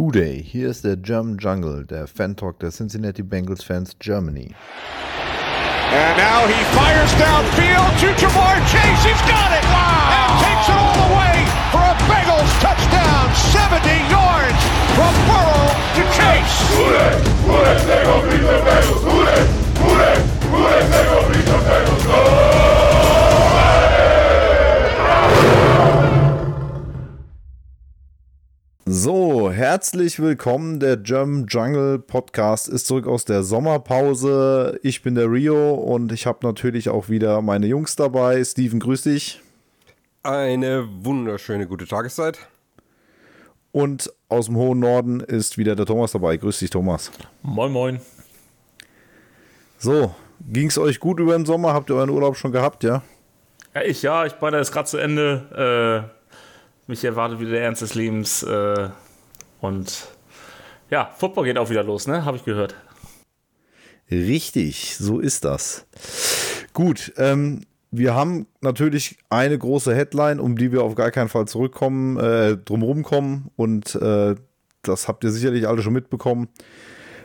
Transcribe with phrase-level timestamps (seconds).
[0.00, 4.54] Hooday, hier ist der German Jungle, der Fan-Talk der Cincinnati Bengals Fans Germany.
[5.92, 9.04] And now he fires downfield to Jamar Chase.
[9.04, 9.62] He's got it!
[9.68, 10.08] Wow!
[10.16, 13.28] And takes it all the way for a Bengals touchdown.
[13.52, 14.60] 70 yards
[14.96, 16.56] from Burrow to Chase.
[16.72, 17.20] Hooday!
[17.44, 17.76] Hooday!
[17.84, 19.04] They go beat the Bengals!
[19.04, 19.44] Hooday!
[19.84, 20.16] Hooday!
[20.48, 20.80] Hooday!
[20.88, 22.06] They go beat the Bengals!
[22.06, 22.49] Go!
[28.92, 30.80] So, herzlich willkommen.
[30.80, 34.80] Der German Jungle Podcast ist zurück aus der Sommerpause.
[34.82, 38.42] Ich bin der Rio und ich habe natürlich auch wieder meine Jungs dabei.
[38.42, 39.40] Steven, grüß dich.
[40.24, 42.40] Eine wunderschöne gute Tageszeit.
[43.70, 46.36] Und aus dem hohen Norden ist wieder der Thomas dabei.
[46.36, 47.12] Grüß dich, Thomas.
[47.44, 48.00] Moin, moin.
[49.78, 51.74] So, ging es euch gut über den Sommer?
[51.74, 53.02] Habt ihr euren Urlaub schon gehabt, ja?
[53.72, 56.10] Ja, ich ja, ich meine, ist gerade zu Ende.
[56.12, 56.19] Äh,
[56.90, 58.42] mich erwartet wieder der Ernst des Lebens.
[58.42, 58.90] Äh,
[59.60, 60.08] und
[60.90, 62.24] ja, Football geht auch wieder los, ne?
[62.24, 62.74] Habe ich gehört.
[64.10, 65.86] Richtig, so ist das.
[66.72, 71.46] Gut, ähm, wir haben natürlich eine große Headline, um die wir auf gar keinen Fall
[71.46, 73.50] zurückkommen, äh, drumherum kommen.
[73.56, 74.34] Und äh,
[74.82, 76.48] das habt ihr sicherlich alle schon mitbekommen.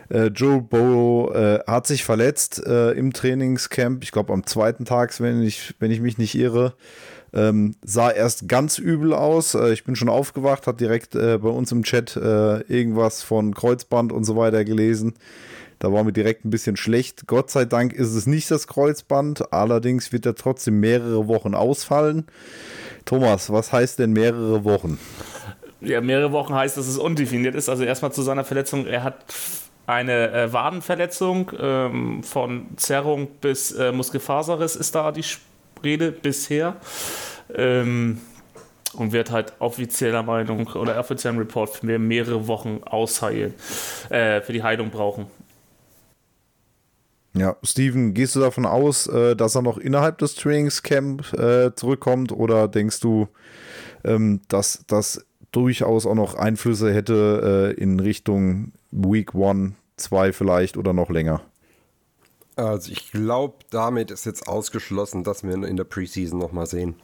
[0.08, 4.02] Äh, Joe Burrow äh, hat sich verletzt äh, im Trainingscamp.
[4.02, 6.74] Ich glaube am zweiten Tag, wenn ich, wenn ich mich nicht irre.
[7.32, 9.54] Ähm, sah erst ganz übel aus.
[9.54, 13.54] Äh, ich bin schon aufgewacht, hat direkt äh, bei uns im Chat äh, irgendwas von
[13.54, 15.14] Kreuzband und so weiter gelesen.
[15.78, 17.26] Da war mir direkt ein bisschen schlecht.
[17.26, 19.52] Gott sei Dank ist es nicht das Kreuzband.
[19.52, 22.24] Allerdings wird er trotzdem mehrere Wochen ausfallen.
[23.04, 24.98] Thomas, was heißt denn mehrere Wochen?
[25.82, 27.68] Ja, mehrere Wochen heißt, dass es undefiniert ist.
[27.68, 28.86] Also erstmal zu seiner Verletzung.
[28.86, 29.26] Er hat
[29.86, 35.24] eine äh, Wadenverletzung ähm, von Zerrung bis äh, Muskelfaserriss ist da die
[35.82, 36.76] Rede bisher.
[37.54, 38.20] Ähm,
[38.94, 43.54] und wird halt offizieller Meinung oder offiziellen Report für mehrere Wochen ausheilen,
[44.08, 45.26] äh, für die Heilung brauchen.
[47.34, 52.32] Ja, Steven, gehst du davon aus, äh, dass er noch innerhalb des Trainingscamp äh, zurückkommt
[52.32, 53.28] oder denkst du,
[54.04, 60.76] ähm, dass das durchaus auch noch Einflüsse hätte äh, in Richtung Week 1, 2 vielleicht
[60.76, 61.42] oder noch länger?
[62.56, 66.96] Also ich glaube, damit ist jetzt ausgeschlossen, dass wir ihn in der Preseason nochmal sehen.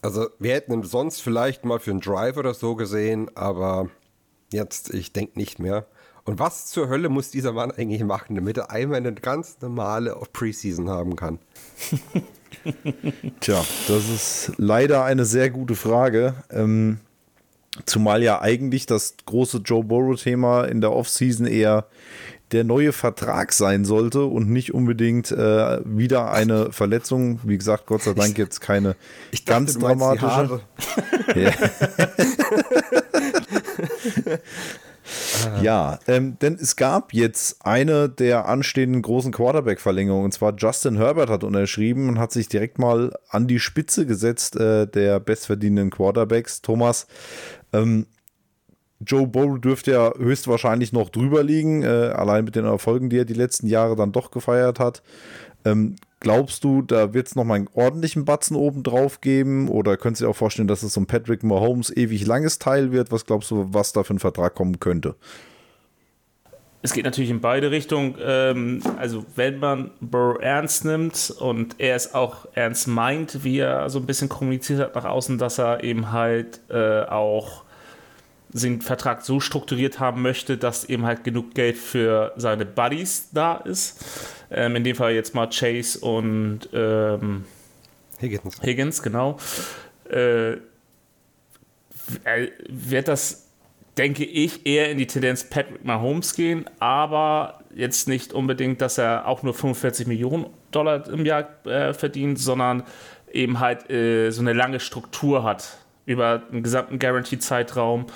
[0.00, 3.88] Also wir hätten ihn sonst vielleicht mal für einen Drive oder so gesehen, aber
[4.52, 5.86] jetzt, ich denke nicht mehr.
[6.24, 10.16] Und was zur Hölle muss dieser Mann eigentlich machen, damit er einmal eine ganz normale
[10.32, 11.38] Preseason haben kann?
[13.40, 16.34] Tja, das ist leider eine sehr gute Frage.
[16.50, 17.00] Ähm,
[17.86, 21.86] zumal ja eigentlich das große Joe Burrow-Thema in der Offseason eher
[22.52, 27.40] der neue Vertrag sein sollte und nicht unbedingt äh, wieder eine Verletzung.
[27.42, 28.96] Wie gesagt, Gott sei Dank jetzt keine
[29.32, 30.60] ich dachte, ganz dramatische.
[35.44, 35.62] Ja.
[35.62, 40.26] ja, ähm, denn es gab jetzt eine der anstehenden großen Quarterback-Verlängerungen.
[40.26, 44.56] Und zwar Justin Herbert hat unterschrieben und hat sich direkt mal an die Spitze gesetzt
[44.56, 46.62] äh, der bestverdienenden Quarterbacks.
[46.62, 47.06] Thomas,
[47.72, 48.06] ähm,
[49.00, 53.24] Joe Burrow dürfte ja höchstwahrscheinlich noch drüber liegen, äh, allein mit den Erfolgen, die er
[53.24, 55.02] die letzten Jahre dann doch gefeiert hat.
[55.64, 59.68] Ähm, glaubst du, da wird es nochmal einen ordentlichen Batzen oben drauf geben?
[59.68, 62.90] Oder könntest du dir auch vorstellen, dass es so ein Patrick Mahomes ewig langes Teil
[62.90, 63.12] wird?
[63.12, 65.14] Was glaubst du, was da für ein Vertrag kommen könnte?
[66.82, 68.16] Es geht natürlich in beide Richtungen.
[68.22, 73.88] Ähm, also, wenn man Burrow ernst nimmt und er es auch ernst meint, wie er
[73.88, 77.64] so ein bisschen kommuniziert hat nach außen, dass er eben halt äh, auch
[78.48, 83.56] den Vertrag so strukturiert haben möchte, dass eben halt genug Geld für seine Buddies da
[83.56, 84.04] ist.
[84.54, 87.44] Ähm, in dem Fall jetzt mal Chase und ähm,
[88.20, 88.62] Higgins.
[88.62, 89.36] Higgins, genau.
[90.08, 90.56] Äh,
[92.68, 93.48] wird das,
[93.96, 99.26] denke ich, eher in die Tendenz Patrick Mahomes gehen, aber jetzt nicht unbedingt, dass er
[99.26, 102.84] auch nur 45 Millionen Dollar im Jahr äh, verdient, sondern
[103.32, 108.06] eben halt äh, so eine lange Struktur hat über einen gesamten Guarantee-Zeitraum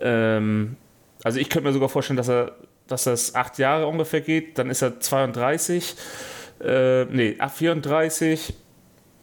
[0.00, 0.76] ähm,
[1.22, 2.52] also ich könnte mir sogar vorstellen, dass er,
[2.90, 4.58] dass das acht Jahre ungefähr geht.
[4.58, 5.94] Dann ist er 32,
[6.62, 8.54] äh, nee, 34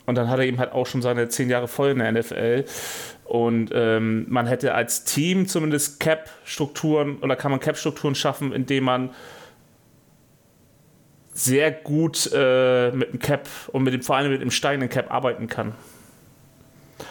[0.06, 2.66] und dann hat er eben halt auch schon seine zehn Jahre voll in der NFL.
[3.26, 9.10] Und ähm, man hätte als Team zumindest Cap-Strukturen oder kann man Cap-Strukturen schaffen, indem man
[11.34, 15.12] sehr gut äh, mit dem Cap und mit dem, vor allem mit dem steigenden Cap
[15.12, 15.76] arbeiten kann.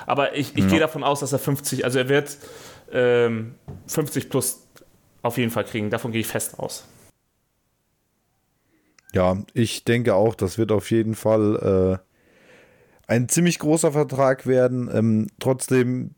[0.07, 0.71] Aber ich, ich ja.
[0.71, 2.39] gehe davon aus, dass er 50, also er wird
[2.93, 3.55] ähm,
[3.87, 4.66] 50 plus
[5.27, 5.91] auf jeden Fall kriegen.
[5.91, 6.87] Davon gehe ich fest aus.
[9.13, 12.01] Ja, ich denke auch, das wird auf jeden Fall
[13.09, 14.91] äh, ein ziemlich großer Vertrag werden.
[14.93, 16.17] Ähm, trotzdem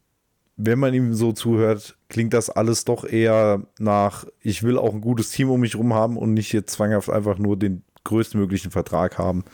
[0.58, 5.00] wenn man ihm so zuhört, klingt das alles doch eher nach, ich will auch ein
[5.00, 9.18] gutes Team um mich rum haben und nicht jetzt zwanghaft einfach nur den größtmöglichen Vertrag
[9.18, 9.44] haben.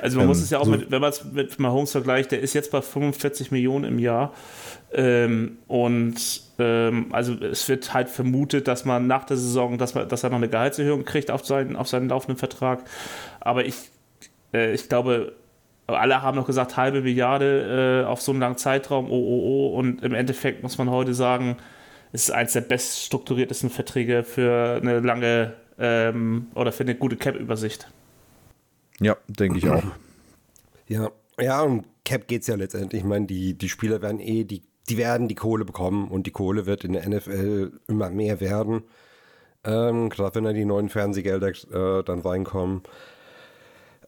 [0.00, 2.32] Also man Ähm, muss es ja auch, so- mit, wenn man es mit Mahomes vergleicht,
[2.32, 4.32] der ist jetzt bei 45 Millionen im Jahr.
[4.92, 6.14] Ähm, und
[6.58, 10.30] ähm, also es wird halt vermutet, dass man nach der Saison, dass, man, dass er
[10.30, 12.80] noch eine Gehaltserhöhung kriegt auf seinen, auf seinen laufenden Vertrag.
[13.40, 13.76] Aber ich,
[14.52, 15.32] äh, ich glaube,
[15.86, 19.78] alle haben noch gesagt, halbe Milliarde äh, auf so einen langen Zeitraum, oh, oh, oh.
[19.78, 21.56] Und im Endeffekt muss man heute sagen,
[22.12, 27.90] es ist eins der beststrukturiertesten Verträge für eine lange ähm, oder für eine gute Cap-Übersicht.
[29.00, 29.82] Ja, denke ich auch.
[30.86, 31.10] Ja,
[31.40, 33.02] ja, um Cap geht es ja letztendlich.
[33.02, 36.32] Ich meine, die, die Spieler werden eh, die, die werden die Kohle bekommen und die
[36.32, 38.82] Kohle wird in der NFL immer mehr werden.
[39.64, 42.82] Ähm, Gerade wenn da die neuen Fernsehgelder äh, dann reinkommen.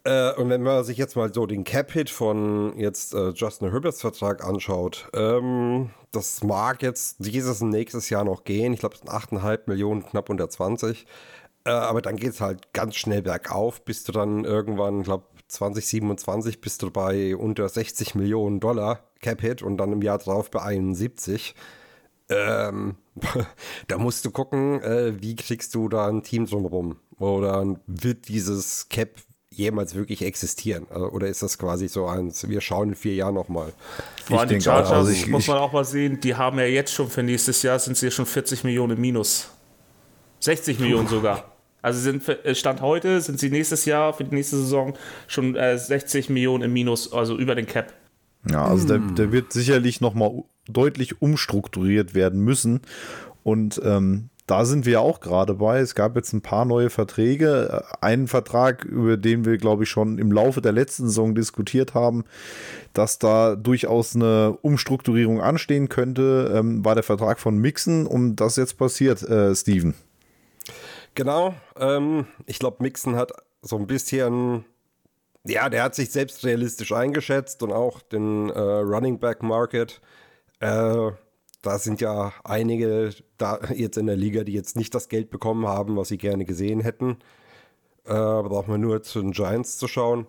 [0.05, 4.01] Äh, und wenn man sich jetzt mal so den Cap-Hit von jetzt äh, Justin Herberts
[4.01, 8.73] Vertrag anschaut, ähm, das mag jetzt dieses und nächstes Jahr noch gehen.
[8.73, 11.07] Ich glaube, es sind 8,5 Millionen, knapp unter 20.
[11.65, 15.27] Äh, aber dann geht es halt ganz schnell bergauf, bis du dann irgendwann, ich glaube,
[15.49, 20.63] 2027 bist du bei unter 60 Millionen Dollar Cap-Hit und dann im Jahr drauf bei
[20.63, 21.55] 71.
[22.31, 22.97] Ähm,
[23.89, 26.97] da musst du gucken, äh, wie kriegst du da ein Team drumherum?
[27.19, 29.11] Oder wird dieses Cap
[29.51, 30.87] jemals wirklich existieren?
[30.91, 33.73] Äh, Oder ist das quasi so eins, wir schauen in vier Jahren nochmal?
[34.25, 34.61] Vor allem die.
[34.61, 37.63] Chargers, Also ich- muss man auch mal sehen, die haben ja jetzt schon für nächstes
[37.63, 39.51] Jahr sind sie schon 40 Millionen im minus.
[40.41, 41.52] 60 Millionen sogar.
[41.83, 44.95] Also sind für- äh, Stand heute sind sie nächstes Jahr für die nächste Saison
[45.27, 47.93] schon äh, 60 Millionen im Minus, also über den Cap.
[48.51, 52.81] Ja, also der, der wird sicherlich nochmal deutlich umstrukturiert werden müssen.
[53.45, 55.79] Und ähm, da sind wir auch gerade bei.
[55.79, 57.83] Es gab jetzt ein paar neue Verträge.
[57.85, 61.95] Äh, Einen Vertrag, über den wir, glaube ich, schon im Laufe der letzten Saison diskutiert
[61.95, 62.25] haben,
[62.93, 68.07] dass da durchaus eine Umstrukturierung anstehen könnte, ähm, war der Vertrag von Mixon.
[68.07, 69.95] Und das ist jetzt passiert, äh, Steven.
[71.15, 74.65] Genau, ähm, ich glaube, Mixon hat so ein bisschen,
[75.45, 80.01] ja, der hat sich selbst realistisch eingeschätzt und auch den äh, Running Back Market.
[80.61, 81.11] Äh,
[81.63, 85.67] da sind ja einige da jetzt in der Liga, die jetzt nicht das Geld bekommen
[85.67, 87.19] haben, was sie gerne gesehen hätten.
[88.05, 90.27] Äh, braucht man nur zu den Giants zu schauen.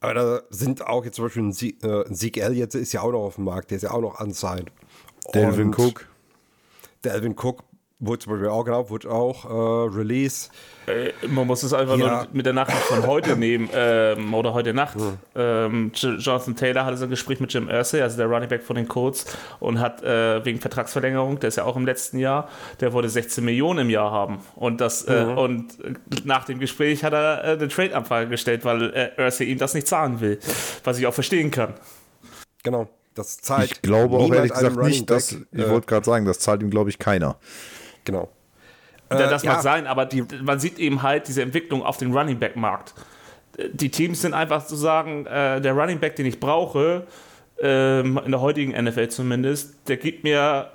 [0.00, 3.24] Aber da sind auch jetzt zum Beispiel ein Sie äh, Elliott ist ja auch noch
[3.24, 4.70] auf dem Markt, der ist ja auch noch unsigned.
[5.32, 6.06] Delvin Cook.
[7.02, 7.64] Delvin Cook
[8.00, 10.50] wurde zum Beispiel auch, genau, wurde auch äh, Release.
[10.86, 12.06] Äh, man muss es einfach Ja.
[12.24, 14.96] nur mit der Nachricht von heute nehmen ähm, oder heute Nacht.
[15.34, 18.62] Ähm, J- Jonathan Taylor hatte so ein Gespräch mit Jim Irsay, also der Running Back
[18.62, 19.24] von den Colts,
[19.60, 22.48] und hat äh, wegen Vertragsverlängerung, der ist ja auch im letzten Jahr,
[22.80, 24.38] der wollte 16 Millionen im Jahr haben.
[24.56, 25.94] Und das äh, und äh,
[26.24, 29.86] nach dem Gespräch hat er äh, eine Trade-Anfrage gestellt, weil äh, Irsay ihm das nicht
[29.86, 30.38] zahlen will,
[30.82, 31.74] was ich auch verstehen kann.
[32.64, 32.88] Genau.
[33.14, 33.70] Das zahlt.
[33.70, 36.70] Ich glaube auch ehrlich gesagt nicht, dass, ich äh, wollte gerade sagen, das zahlt ihm,
[36.70, 37.36] glaube ich, keiner.
[38.04, 38.30] Genau.
[39.10, 39.52] Ja, Äh, das ja.
[39.52, 42.94] mag sein, aber die, man sieht eben halt diese Entwicklung auf dem Running Back Markt.
[43.72, 47.06] Die Teams sind einfach zu sagen, äh, der Running Back, den ich brauche,
[47.60, 50.72] ähm, in der heutigen NFL zumindest, der gibt mir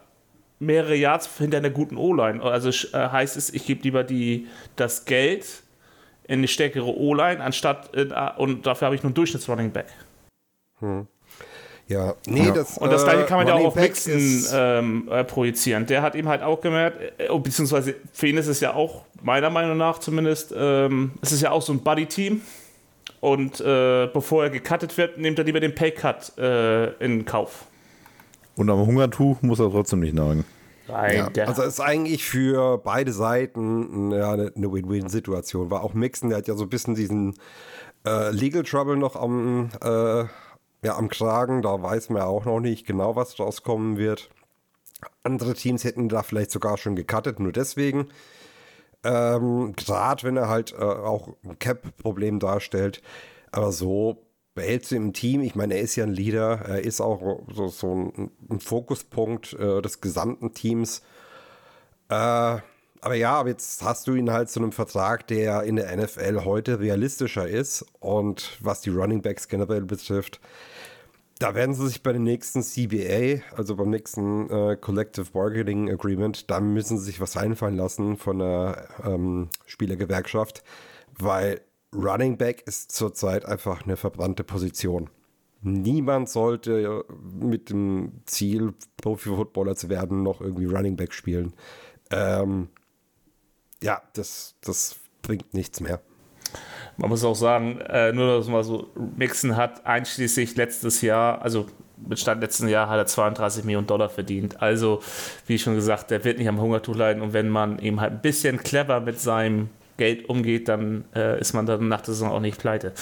[0.59, 2.41] mehrere Yards hinter einer guten O-Line.
[2.41, 5.63] Also äh, heißt es, ich gebe lieber die, das Geld
[6.23, 9.87] in eine stärkere O-Line, anstatt in, äh, und dafür habe ich nur einen Durchschnitts-Running Back.
[11.89, 12.51] Ja, nee, Ja.
[12.51, 12.77] das.
[12.77, 15.85] Und das äh, gleiche kann man ja auch Running auf ist- ähm, äh, projizieren.
[15.87, 19.03] Der hat eben halt auch gemerkt, äh, oh, beziehungsweise für ihn ist es ja auch,
[19.21, 22.41] meiner Meinung nach zumindest, ähm, es ist ja auch so ein Buddy-Team.
[23.21, 27.65] Und äh, bevor er gecuttet wird, nimmt er lieber den Pay-Cut äh, in Kauf.
[28.55, 30.45] Und am Hungertuch muss er trotzdem nicht nagen.
[30.87, 35.69] Nein, Ja, der, also es ist eigentlich für beide Seiten ja, eine Win-Win-Situation.
[35.69, 37.35] War auch Mixon, der hat ja so ein bisschen diesen
[38.05, 40.23] äh, Legal Trouble noch am, äh,
[40.83, 41.61] ja, am Kragen.
[41.61, 44.29] Da weiß man ja auch noch nicht genau, was rauskommen wird.
[45.23, 48.09] Andere Teams hätten da vielleicht sogar schon gecuttet, nur deswegen.
[49.03, 53.01] Ähm, Gerade wenn er halt äh, auch ein Cap-Problem darstellt.
[53.51, 55.41] Aber so behältst du im Team.
[55.41, 56.61] Ich meine, er ist ja ein Leader.
[56.65, 61.01] Er ist auch so, so ein, ein Fokuspunkt äh, des gesamten Teams.
[62.09, 62.57] Äh,
[63.01, 66.43] aber ja, aber jetzt hast du ihn halt zu einem Vertrag, der in der NFL
[66.43, 67.85] heute realistischer ist.
[67.99, 70.39] Und was die Running Backs generell betrifft,
[71.39, 76.51] da werden sie sich bei dem nächsten CBA, also beim nächsten äh, Collective Bargaining Agreement,
[76.51, 80.63] da müssen sie sich was einfallen lassen von der ähm, Spielergewerkschaft,
[81.17, 81.61] weil
[81.95, 85.09] Running Back ist zurzeit einfach eine verbrannte Position.
[85.61, 87.05] Niemand sollte
[87.39, 91.53] mit dem Ziel, Profi-Footballer zu werden, noch irgendwie Running Back spielen.
[92.11, 92.69] Ähm,
[93.81, 96.01] ja, das, das bringt nichts mehr.
[96.97, 101.67] man muss auch sagen, äh, nur dass mal so, Mixon hat einschließlich letztes Jahr, also
[102.07, 104.61] mit Stand letzten Jahr hat er 32 Millionen Dollar verdient.
[104.61, 105.01] Also,
[105.47, 107.21] wie schon gesagt, der wird nicht am Hungertuch leiden.
[107.21, 111.53] Und wenn man eben halt ein bisschen clever mit seinem Geld umgeht, dann äh, ist
[111.53, 112.93] man dann nach der Saison auch nicht pleite.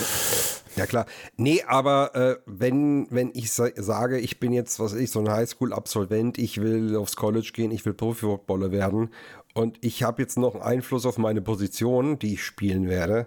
[0.75, 1.05] Ja klar.
[1.37, 5.29] Nee, aber äh, wenn, wenn ich sa sage, ich bin jetzt, was ich, so ein
[5.29, 9.09] Highschool-Absolvent, ich will aufs College gehen, ich will Profi-Footballer werden
[9.57, 13.25] und ich habe jetzt noch einen Einfluss auf meine Position, die ich spielen werde,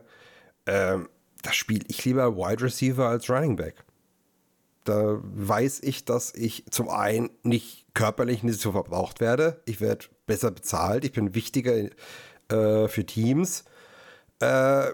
[0.64, 1.08] ähm,
[1.42, 3.82] da spiele ich lieber Wide Receiver als Running Back.
[4.84, 9.60] Da weiß ich, dass ich zum einen nicht körperlich nicht so verbraucht werde.
[9.64, 11.04] Ich werde besser bezahlt.
[11.04, 11.74] Ich bin wichtiger
[12.48, 13.64] äh, für Teams.
[14.38, 14.90] Äh,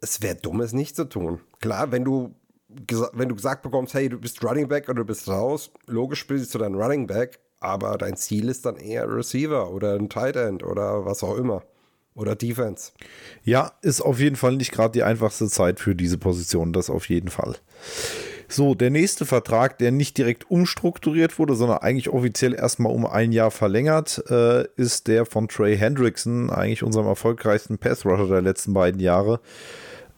[0.00, 1.40] es wäre dumm, es nicht zu tun.
[1.60, 2.34] Klar, wenn du,
[2.68, 6.54] wenn du gesagt bekommst, hey, du bist Running Back oder du bist raus, logisch spielst
[6.54, 10.64] du dann Running Back, aber dein Ziel ist dann eher Receiver oder ein Tight End
[10.64, 11.62] oder was auch immer.
[12.14, 12.90] Oder Defense.
[13.44, 17.08] Ja, ist auf jeden Fall nicht gerade die einfachste Zeit für diese Position, das auf
[17.08, 17.54] jeden Fall.
[18.48, 23.30] So, der nächste Vertrag, der nicht direkt umstrukturiert wurde, sondern eigentlich offiziell erstmal um ein
[23.30, 29.00] Jahr verlängert, äh, ist der von Trey Hendrickson, eigentlich unserem erfolgreichsten Pass-Rusher der letzten beiden
[29.00, 29.40] Jahre.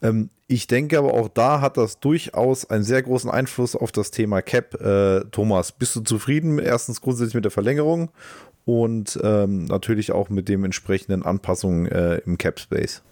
[0.01, 4.11] Ähm, ich denke aber auch da hat das durchaus einen sehr großen Einfluss auf das
[4.11, 4.75] Thema Cap.
[4.75, 6.59] Äh, Thomas, bist du zufrieden?
[6.59, 8.11] Erstens grundsätzlich mit der Verlängerung
[8.67, 13.03] und ähm, natürlich auch mit den entsprechenden Anpassungen äh, im Cap Space.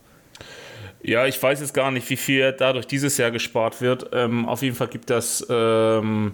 [1.02, 4.10] Ja, ich weiß jetzt gar nicht, wie viel dadurch dieses Jahr gespart wird.
[4.12, 6.32] Ähm, auf jeden Fall gibt das, ähm,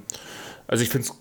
[0.66, 1.14] also ich finde es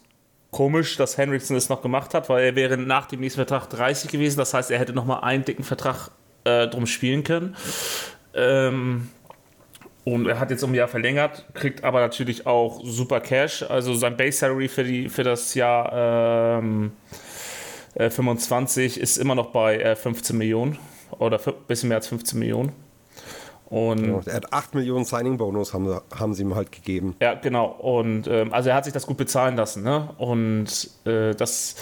[0.50, 4.10] komisch, dass Henriksen es noch gemacht hat, weil er wäre nach dem nächsten Vertrag 30
[4.10, 4.40] gewesen.
[4.40, 6.10] Das heißt, er hätte noch mal einen dicken Vertrag
[6.44, 7.56] äh, drum spielen können.
[8.34, 9.10] Ähm,
[10.06, 13.64] und er hat jetzt um ein Jahr verlängert, kriegt aber natürlich auch super Cash.
[13.64, 16.92] Also sein Base Salary für, die, für das Jahr ähm,
[17.96, 20.78] äh, 25 ist immer noch bei äh, 15 Millionen
[21.18, 22.72] oder ein bisschen mehr als 15 Millionen.
[23.66, 27.16] Und ja, er hat 8 Millionen Signing-Bonus, haben, haben sie ihm halt gegeben.
[27.20, 27.66] Ja, genau.
[27.66, 29.82] Und ähm, also er hat sich das gut bezahlen lassen.
[29.82, 30.10] Ne?
[30.20, 31.78] Und äh, das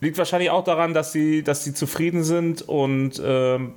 [0.00, 3.74] liegt wahrscheinlich auch daran, dass sie, dass sie zufrieden sind und ähm,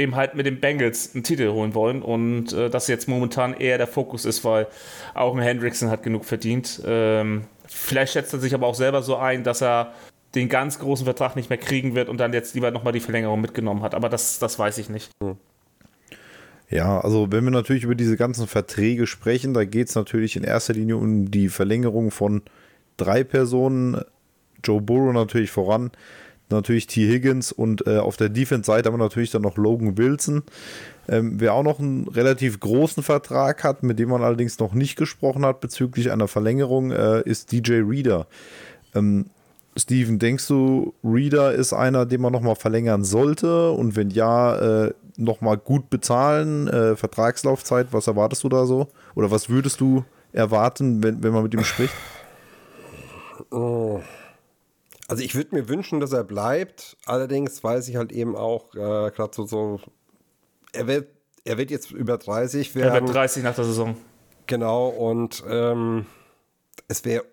[0.00, 2.02] eben halt mit den Bengals einen Titel holen wollen.
[2.02, 4.66] Und äh, das jetzt momentan eher der Fokus ist, weil
[5.14, 6.82] auch ein Hendrickson hat genug verdient.
[6.84, 9.92] Ähm, vielleicht schätzt er sich aber auch selber so ein, dass er
[10.34, 13.40] den ganz großen Vertrag nicht mehr kriegen wird und dann jetzt lieber nochmal die Verlängerung
[13.40, 13.94] mitgenommen hat.
[13.94, 15.10] Aber das, das weiß ich nicht.
[15.22, 15.36] Hm.
[16.70, 20.44] Ja, also wenn wir natürlich über diese ganzen Verträge sprechen, da geht es natürlich in
[20.44, 22.42] erster Linie um die Verlängerung von
[22.96, 24.00] drei Personen.
[24.62, 25.90] Joe Burrow natürlich voran,
[26.50, 27.06] natürlich T.
[27.06, 30.42] Higgins und äh, auf der Defense-Seite haben wir natürlich dann noch Logan Wilson.
[31.08, 34.96] Ähm, wer auch noch einen relativ großen Vertrag hat, mit dem man allerdings noch nicht
[34.96, 38.26] gesprochen hat bezüglich einer Verlängerung, äh, ist DJ Reader.
[38.94, 39.26] Ähm,
[39.76, 43.70] Steven, denkst du, Reader ist einer, den man nochmal verlängern sollte?
[43.70, 46.68] Und wenn ja, äh, nochmal gut bezahlen?
[46.68, 48.88] Äh, Vertragslaufzeit, was erwartest du da so?
[49.14, 51.94] Oder was würdest du erwarten, wenn, wenn man mit ihm spricht?
[53.50, 54.00] Oh.
[55.10, 56.96] Also ich würde mir wünschen, dass er bleibt.
[57.04, 59.80] Allerdings weiß ich halt eben auch, äh, gerade so, so,
[60.72, 61.08] er wird,
[61.44, 62.94] er wird jetzt über 30 werden.
[62.94, 63.96] Er wird 30 nach der Saison.
[64.46, 66.06] Genau, und ähm,
[66.86, 67.24] es wäre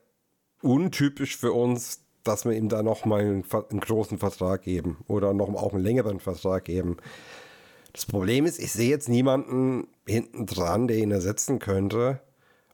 [0.63, 5.50] untypisch für uns, dass wir ihm da nochmal einen, einen großen Vertrag geben oder noch
[5.50, 6.98] auch einen längeren Vertrag geben.
[7.93, 12.22] Das Problem ist, ich sehe jetzt niemanden hinten dran, der ihn ersetzen könnte.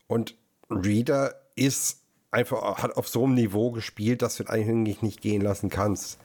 [0.08, 0.38] Und
[0.70, 2.03] Reader ist
[2.34, 6.20] einfach, hat auf so einem Niveau gespielt, dass du ihn eigentlich nicht gehen lassen kannst.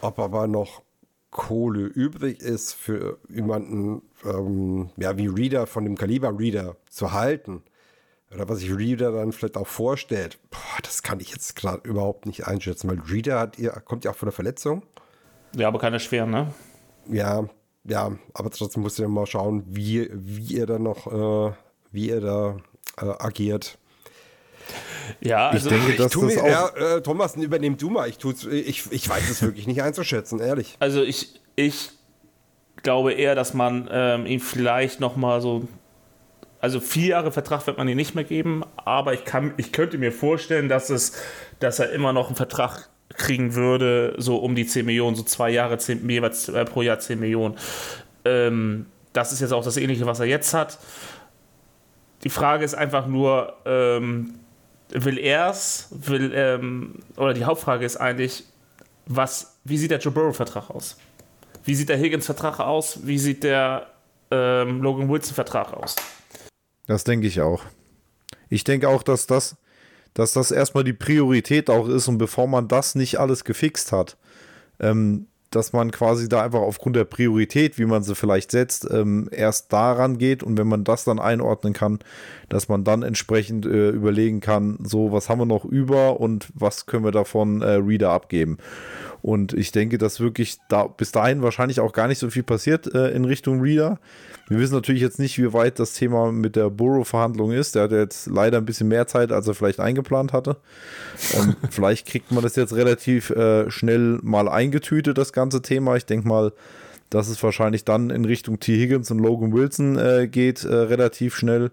[0.00, 0.82] Ob aber noch
[1.30, 7.62] Kohle übrig ist für jemanden, ähm, ja, wie Reader von dem Kaliber Reader zu halten,
[8.32, 12.26] oder was sich Reader dann vielleicht auch vorstellt, boah, das kann ich jetzt gerade überhaupt
[12.26, 14.82] nicht einschätzen, weil Reader hat, kommt ja auch von der Verletzung.
[15.54, 16.52] Ja, aber keine schweren, ne?
[17.08, 17.48] Ja,
[17.84, 21.52] ja, aber trotzdem muss ihr mal schauen, wie, wie er da noch, äh,
[21.92, 22.56] wie er da
[23.00, 23.78] äh, agiert.
[25.20, 28.08] Ja, also ich denke, dass ich das mir, auch ja, äh, Thomas, übernimm du mal.
[28.08, 28.18] Ich,
[28.50, 30.76] ich, ich weiß es wirklich nicht einzuschätzen, ehrlich.
[30.78, 31.90] Also ich, ich
[32.82, 35.68] glaube eher, dass man ähm, ihm vielleicht noch mal so
[36.60, 39.98] also vier Jahre Vertrag wird man ihm nicht mehr geben, aber ich, kann, ich könnte
[39.98, 41.12] mir vorstellen, dass, es,
[41.60, 45.50] dass er immer noch einen Vertrag kriegen würde, so um die 10 Millionen, so zwei
[45.50, 47.56] Jahre, 10, jeweils äh, pro Jahr 10 Millionen.
[48.24, 50.78] Ähm, das ist jetzt auch das Ähnliche, was er jetzt hat.
[52.24, 54.34] Die Frage ist einfach nur, ähm,
[54.90, 55.88] will er es?
[55.90, 58.44] Will, ähm, oder die Hauptfrage ist eigentlich,
[59.06, 60.96] was, wie sieht der Joe Burrow-Vertrag aus?
[61.64, 63.06] Wie sieht der Higgins-Vertrag aus?
[63.06, 63.88] Wie sieht der
[64.30, 65.96] ähm, Logan Wilson-Vertrag aus?
[66.86, 67.62] Das denke ich auch.
[68.48, 69.56] Ich denke auch, dass das
[70.16, 74.16] dass das erstmal die Priorität auch ist und bevor man das nicht alles gefixt hat,
[74.80, 79.28] ähm, dass man quasi da einfach aufgrund der Priorität, wie man sie vielleicht setzt, ähm,
[79.30, 81.98] erst daran geht und wenn man das dann einordnen kann,
[82.48, 86.86] dass man dann entsprechend äh, überlegen kann, so was haben wir noch über und was
[86.86, 88.58] können wir davon äh, Reader abgeben.
[89.22, 92.92] Und ich denke, dass wirklich da bis dahin wahrscheinlich auch gar nicht so viel passiert
[92.94, 93.98] äh, in Richtung Reader.
[94.48, 97.74] Wir wissen natürlich jetzt nicht, wie weit das Thema mit der Burrow-Verhandlung ist.
[97.74, 100.56] Der hat jetzt leider ein bisschen mehr Zeit, als er vielleicht eingeplant hatte.
[101.34, 105.96] Ähm, vielleicht kriegt man das jetzt relativ äh, schnell mal eingetütet, das ganze Thema.
[105.96, 106.52] Ich denke mal,
[107.10, 108.78] dass es wahrscheinlich dann in Richtung T.
[108.78, 111.70] Higgins und Logan Wilson äh, geht, äh, relativ schnell.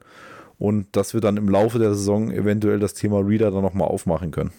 [0.58, 4.32] Und dass wir dann im Laufe der Saison eventuell das Thema Reader dann nochmal aufmachen
[4.32, 4.52] können.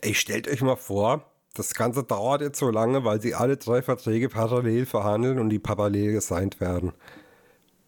[0.00, 3.82] Ey, stellt euch mal vor, das Ganze dauert jetzt so lange, weil sie alle drei
[3.82, 6.92] Verträge parallel verhandeln und die parallel gesigned werden.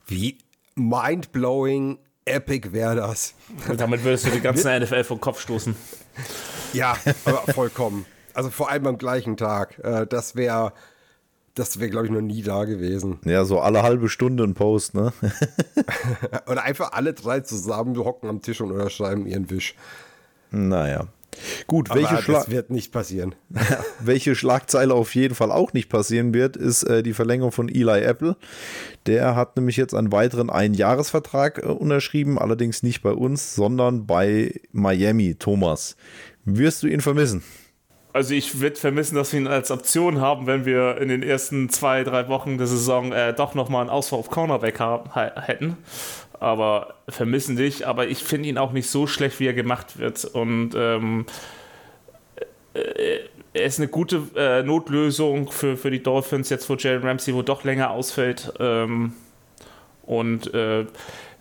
[0.07, 0.39] Wie
[0.75, 3.35] mindblowing epic wäre das?
[3.69, 5.75] Und damit würdest du die ganze NFL vom Kopf stoßen.
[6.73, 8.05] Ja, aber vollkommen.
[8.35, 9.79] Also vor allem am gleichen Tag.
[9.83, 10.73] Äh, Das wäre,
[11.55, 13.19] das wäre, glaube ich, noch nie da gewesen.
[13.25, 15.13] Ja, so alle halbe Stunde ein Post, ne?
[16.47, 19.75] Oder einfach alle drei zusammen hocken am Tisch und unterschreiben ihren Wisch.
[20.51, 21.07] naja.
[21.67, 23.35] Gut, Aber welche, Schla das wird nicht passieren.
[24.01, 28.03] welche Schlagzeile auf jeden Fall auch nicht passieren wird, ist äh, die Verlängerung von Eli
[28.03, 28.37] Apple.
[29.07, 34.61] Der hat nämlich jetzt einen weiteren Einjahresvertrag äh, unterschrieben, allerdings nicht bei uns, sondern bei
[34.73, 35.37] Miami.
[35.39, 35.97] Thomas,
[36.45, 37.43] wirst du ihn vermissen?
[38.13, 41.69] Also ich würde vermissen, dass wir ihn als Option haben, wenn wir in den ersten
[41.69, 45.77] zwei, drei Wochen der Saison äh, doch nochmal einen Ausfall auf Cornerback haben, hätten.
[46.41, 47.87] Aber vermissen dich.
[47.87, 50.25] Aber ich finde ihn auch nicht so schlecht, wie er gemacht wird.
[50.25, 51.27] Und ähm,
[52.75, 53.21] äh,
[53.55, 57.43] er ist eine gute äh, Notlösung für, für die Dolphins, jetzt wo Jalen Ramsey wo
[57.43, 58.53] doch länger ausfällt.
[58.61, 59.15] Ähm,
[60.03, 60.87] und äh,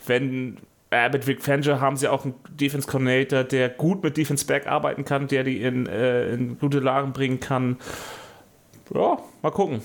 [0.06, 0.58] wenn
[0.92, 4.68] äh, mit Vic Fangio haben sie auch einen Defense Coordinator, der gut mit Defense Back
[4.68, 7.78] arbeiten kann, der die in, äh, in gute Lagen bringen kann.
[8.94, 9.82] Ja, mal gucken.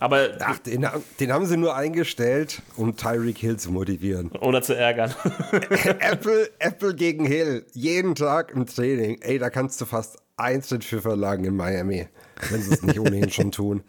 [0.00, 0.86] Aber Ach, den,
[1.20, 4.30] den haben sie nur eingestellt, um Tyreek Hill zu motivieren.
[4.40, 5.12] oder zu ärgern.
[6.00, 9.18] Apple, Apple gegen Hill, jeden Tag im Training.
[9.22, 12.06] Ey, da kannst du fast Eintritt für verlangen in Miami,
[12.50, 13.82] wenn sie es nicht ohnehin schon tun.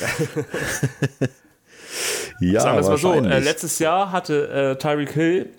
[2.40, 3.44] Ja, Sagen wir es mal so, äh, wahrscheinlich.
[3.44, 5.50] letztes Jahr hatte äh, Tyreek Hill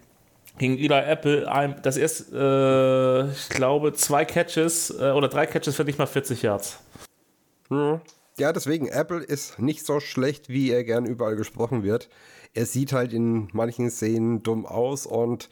[0.58, 5.76] gegen Eli Apple ein, das erste, äh, ich glaube, zwei Catches äh, oder drei Catches
[5.76, 6.80] für nicht mal 40 Yards.
[7.70, 8.02] Ja,
[8.38, 12.10] deswegen, Apple ist nicht so schlecht, wie er gern überall gesprochen wird.
[12.54, 15.50] Er sieht halt in manchen Szenen dumm aus und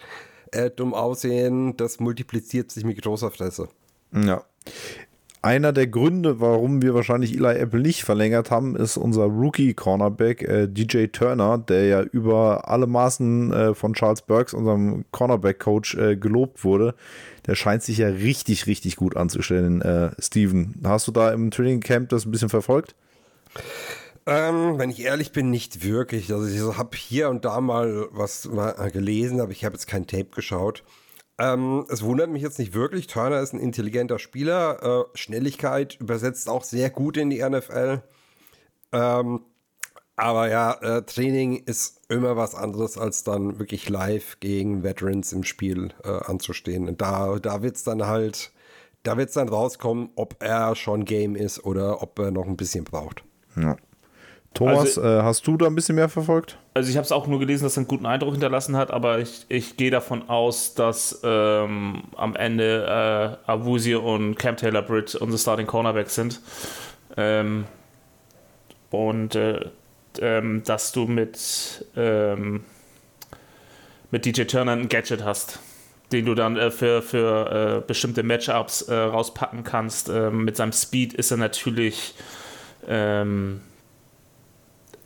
[0.51, 3.69] äh, dumm aussehen, das multipliziert sich mit großer Fresse.
[4.13, 4.43] Ja.
[5.41, 10.67] Einer der Gründe, warum wir wahrscheinlich Eli Apple nicht verlängert haben, ist unser Rookie-Cornerback äh,
[10.67, 16.65] DJ Turner, der ja über alle Maßen äh, von Charles Burks, unserem Cornerback-Coach, äh, gelobt
[16.65, 16.93] wurde.
[17.49, 19.81] Der scheint sich ja richtig, richtig gut anzustellen.
[19.81, 22.93] Äh, Steven, hast du da im Training Camp das ein bisschen verfolgt?
[24.27, 26.31] Ähm, wenn ich ehrlich bin, nicht wirklich.
[26.31, 30.05] Also ich habe hier und da mal was mal gelesen, aber ich habe jetzt kein
[30.05, 30.83] Tape geschaut.
[31.39, 33.07] Ähm, es wundert mich jetzt nicht wirklich.
[33.07, 35.07] Turner ist ein intelligenter Spieler.
[35.12, 38.03] Äh, Schnelligkeit übersetzt auch sehr gut in die NFL.
[38.91, 39.41] Ähm,
[40.19, 45.43] aber ja, äh, Training ist immer was anderes, als dann wirklich live gegen Veterans im
[45.43, 46.88] Spiel äh, anzustehen.
[46.88, 48.51] Und da, da wird es dann halt,
[49.03, 52.58] da wird es dann rauskommen, ob er schon Game ist oder ob er noch ein
[52.58, 53.23] bisschen braucht.
[53.55, 53.77] Ja.
[54.53, 56.58] Thomas, Also- äh, hast du da ein bisschen mehr verfolgt?
[56.73, 59.19] Also ich habe es auch nur gelesen, dass er einen guten Eindruck hinterlassen hat, aber
[59.19, 65.13] ich, ich gehe davon aus, dass ähm, am Ende äh, Awuzie und Cam Taylor Britt
[65.15, 66.41] unsere Starting Cornerbacks sind.
[67.17, 67.65] Ähm,
[68.91, 69.60] und äh,
[70.21, 72.63] ähm, dass du mit, ähm,
[74.12, 75.60] mit DJ Turner ein Gadget hast,
[76.12, 80.10] den du dann äh, für, für äh, bestimmte Matchups äh, rauspacken kannst.
[80.10, 82.15] Ähm, mit seinem Speed ist er natürlich
[82.88, 83.62] ähm,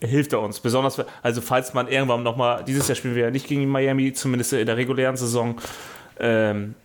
[0.08, 0.60] hilft er uns.
[0.60, 4.54] Besonders, also falls man irgendwann nochmal, dieses Jahr spielen wir ja nicht gegen Miami, zumindest
[4.54, 5.60] in der regulären Saison,
[6.20, 6.76] ähm,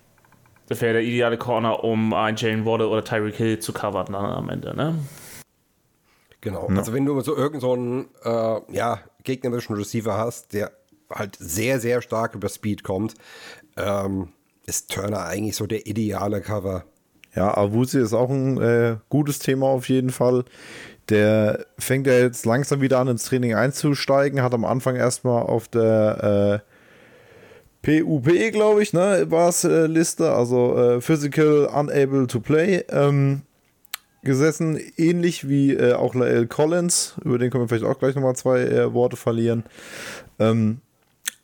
[0.68, 4.24] das wäre der ideale Corner, um einen Jalen Waddle oder Tyreek Hill zu covern dann
[4.24, 4.94] am Ende, ne?
[6.48, 6.68] Genau.
[6.78, 10.72] Also wenn du so irgend so einen äh, ja, gegnerischen Receiver hast, der
[11.10, 13.14] halt sehr, sehr stark über Speed kommt,
[13.76, 14.28] ähm,
[14.66, 16.84] ist Turner eigentlich so der ideale Cover.
[17.34, 20.44] Ja, Awuzi ist auch ein äh, gutes Thema auf jeden Fall.
[21.08, 25.68] Der fängt ja jetzt langsam wieder an, ins Training einzusteigen, hat am Anfang erstmal auf
[25.68, 26.62] der
[27.82, 32.84] äh, PUP, glaube ich, ne, war es äh, Liste, also äh, Physical Unable to Play,
[32.90, 33.42] ähm,
[34.28, 38.36] gesessen, ähnlich wie äh, auch Lael Collins, über den können wir vielleicht auch gleich nochmal
[38.36, 39.64] zwei äh, Worte verlieren.
[40.38, 40.80] Ähm,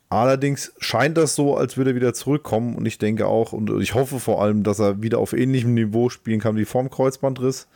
[0.09, 3.95] Allerdings scheint das so, als würde er wieder zurückkommen und ich denke auch und ich
[3.95, 7.67] hoffe vor allem, dass er wieder auf ähnlichem Niveau spielen kann wie vorm Kreuzbandriss.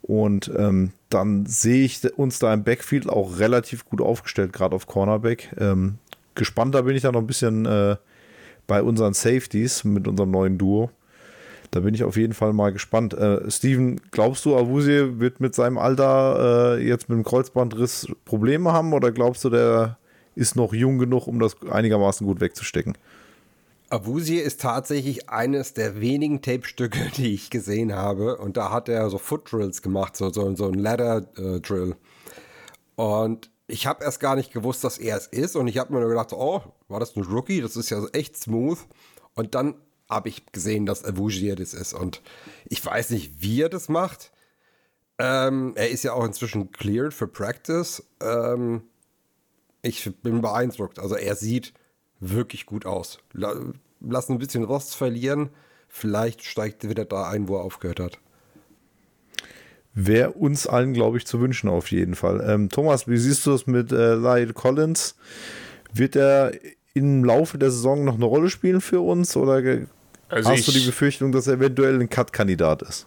[0.00, 4.86] Und ähm, dann sehe ich uns da im Backfield auch relativ gut aufgestellt, gerade auf
[4.86, 5.54] Cornerback.
[5.58, 5.98] Ähm,
[6.34, 7.96] gespannter bin ich da noch ein bisschen äh,
[8.66, 10.90] bei unseren Safeties mit unserem neuen Duo.
[11.72, 13.14] Da bin ich auf jeden Fall mal gespannt.
[13.14, 18.72] Äh, Steven, glaubst du, Avusie wird mit seinem Alter äh, jetzt mit dem Kreuzbandriss Probleme
[18.72, 19.96] haben oder glaubst du, der
[20.34, 22.98] ist noch jung genug, um das einigermaßen gut wegzustecken?
[23.88, 28.36] Avusie ist tatsächlich eines der wenigen Tape-Stücke, die ich gesehen habe.
[28.36, 31.96] Und da hat er so Foot-Drills gemacht, so, so, so ein Ladder-Drill.
[32.96, 35.56] Und ich habe erst gar nicht gewusst, dass er es ist.
[35.56, 37.62] Und ich habe mir nur gedacht, oh, war das ein Rookie?
[37.62, 38.78] Das ist ja echt smooth.
[39.34, 39.76] Und dann
[40.12, 41.94] habe ich gesehen, dass Avugier das ist.
[41.94, 42.20] Und
[42.68, 44.32] ich weiß nicht, wie er das macht.
[45.18, 48.02] Ähm, er ist ja auch inzwischen cleared für Practice.
[48.20, 48.82] Ähm,
[49.82, 50.98] ich bin beeindruckt.
[50.98, 51.72] Also er sieht
[52.20, 53.18] wirklich gut aus.
[53.32, 55.50] Lass ein bisschen Rost verlieren.
[55.88, 58.18] Vielleicht steigt er wieder da ein, wo er aufgehört hat.
[59.94, 62.42] Wäre uns allen, glaube ich, zu wünschen auf jeden Fall.
[62.48, 65.16] Ähm, Thomas, wie siehst du das mit äh, Lyle Collins?
[65.92, 66.52] Wird er
[66.94, 69.62] im Laufe der Saison noch eine Rolle spielen für uns oder
[70.32, 73.06] also Hast du die Befürchtung, dass er eventuell ein Cut-Kandidat ist?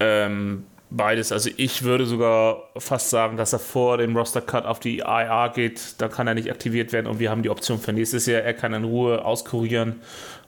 [0.00, 1.30] Ähm, beides.
[1.30, 5.94] Also ich würde sogar fast sagen, dass er vor dem Roster-Cut auf die IR geht.
[5.98, 8.42] Da kann er nicht aktiviert werden und wir haben die Option für nächstes Jahr.
[8.42, 10.00] Er kann in Ruhe auskurieren.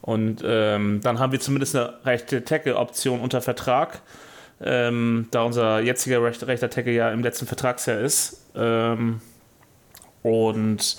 [0.03, 4.03] Und ähm, dann haben wir zumindest eine rechte Tackle-Option unter Vertrag.
[4.61, 8.45] Ähm, da unser jetziger rechter Tackle ja im letzten Vertragsjahr ist.
[8.57, 9.21] Ähm,
[10.23, 10.97] und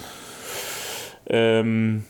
[1.27, 2.05] ähm,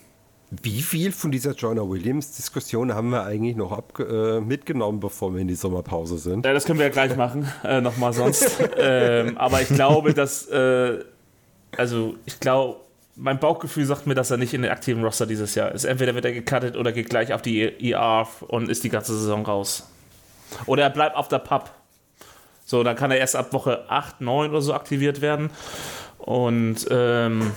[0.62, 5.48] wie viel von dieser Jonah Williams-Diskussion haben wir eigentlich noch äh, mitgenommen, bevor wir in
[5.48, 6.44] die Sommerpause sind?
[6.44, 8.58] Ja, das können wir ja gleich machen, äh, nochmal sonst.
[8.78, 11.04] ähm, aber ich glaube, dass, äh,
[11.76, 12.80] also ich glaube,
[13.16, 15.84] mein Bauchgefühl sagt mir, dass er nicht in den aktiven Roster dieses Jahr ist.
[15.84, 19.44] Entweder wird er gecuttet oder geht gleich auf die IR und ist die ganze Saison
[19.44, 19.88] raus.
[20.66, 21.70] Oder er bleibt auf der Pub.
[22.64, 25.50] So, dann kann er erst ab Woche 8, 9 oder so aktiviert werden.
[26.18, 27.52] Und, ähm,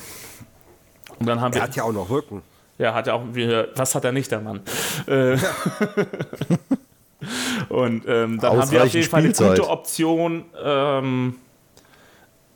[1.20, 1.62] und dann haben er wir.
[1.62, 2.42] Er hat ja auch noch Rücken.
[2.80, 3.24] Ja, hat er auch,
[3.76, 4.62] was hat er nicht, der Mann?
[5.06, 5.34] Äh,
[7.70, 11.36] und ähm, dann haben wir auf jeden Fall eine gute Option ähm,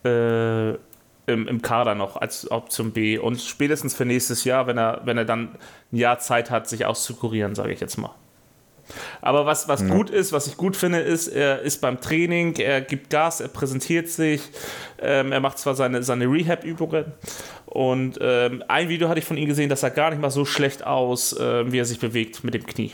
[0.02, 0.70] äh,
[1.26, 3.18] im, im Kader noch als Option B.
[3.18, 5.50] Und spätestens für nächstes Jahr, wenn er, wenn er dann
[5.92, 8.14] ein Jahr Zeit hat, sich auszukurieren, sage ich jetzt mal.
[9.20, 9.88] Aber was, was ja.
[9.88, 13.48] gut ist, was ich gut finde, ist, er ist beim Training, er gibt Gas, er
[13.48, 14.42] präsentiert sich,
[15.00, 17.06] ähm, er macht zwar seine, seine Rehab-Übungen
[17.66, 20.44] und ähm, ein Video hatte ich von ihm gesehen, das sah gar nicht mal so
[20.44, 22.92] schlecht aus, äh, wie er sich bewegt mit dem Knie.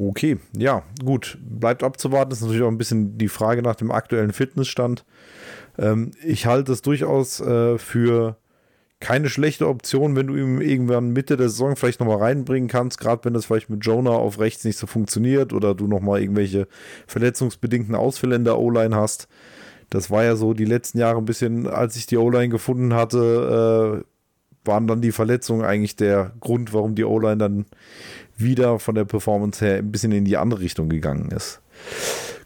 [0.00, 1.36] Okay, ja, gut.
[1.42, 2.30] Bleibt abzuwarten.
[2.30, 5.04] Das ist natürlich auch ein bisschen die Frage nach dem aktuellen Fitnessstand.
[5.78, 8.39] Ähm, ich halte es durchaus äh, für
[9.00, 13.24] keine schlechte Option, wenn du ihm irgendwann Mitte der Saison vielleicht nochmal reinbringen kannst, gerade
[13.24, 16.68] wenn das vielleicht mit Jonah auf rechts nicht so funktioniert oder du nochmal irgendwelche
[17.06, 19.26] verletzungsbedingten Ausfälle in der O-Line hast.
[19.88, 24.04] Das war ja so die letzten Jahre ein bisschen, als ich die O-Line gefunden hatte,
[24.04, 27.66] äh, waren dann die Verletzungen eigentlich der Grund, warum die O-Line dann
[28.36, 31.62] wieder von der Performance her ein bisschen in die andere Richtung gegangen ist.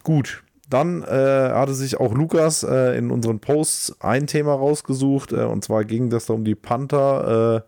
[0.05, 5.45] Gut, dann äh, hatte sich auch Lukas äh, in unseren Posts ein Thema rausgesucht, äh,
[5.45, 7.65] und zwar ging das da um die Panther.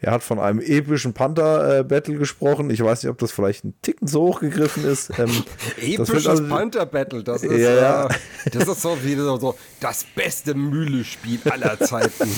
[0.00, 2.70] Er hat von einem epischen Panther-Battle gesprochen.
[2.70, 5.12] Ich weiß nicht, ob das vielleicht ein Ticken so hochgegriffen ist.
[5.18, 5.30] Ähm,
[5.80, 8.06] Episches also, Panther-Battle, das ist ja, ja.
[8.06, 12.28] Äh, das ist so wie so das beste Mühle-Spiel aller Zeiten.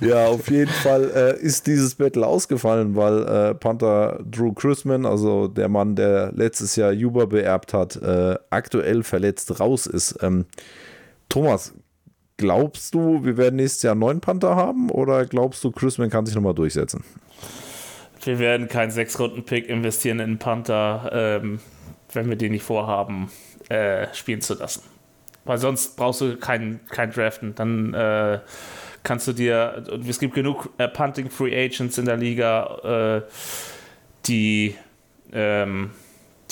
[0.00, 5.48] ja, auf jeden Fall äh, ist dieses Battle ausgefallen, weil äh, Panther Drew Chrisman, also
[5.48, 10.18] der Mann, der letztes Jahr Juba beerbt hat, äh, aktuell verletzt raus ist.
[10.22, 10.44] Ähm,
[11.28, 11.72] Thomas,
[12.42, 16.26] glaubst du, wir werden nächstes Jahr einen neuen Panther haben oder glaubst du, Chrisman kann
[16.26, 17.04] sich nochmal durchsetzen?
[18.24, 21.60] Wir werden keinen Sechs-Runden-Pick investieren in einen Panther, ähm,
[22.12, 23.30] wenn wir den nicht vorhaben,
[23.68, 24.82] äh, spielen zu lassen.
[25.44, 27.54] Weil sonst brauchst du keinen kein Draften.
[27.54, 28.40] Dann äh,
[29.04, 33.22] kannst du dir, es gibt genug äh, Punting Free Agents in der Liga, äh,
[34.26, 34.74] die
[35.32, 35.90] ähm,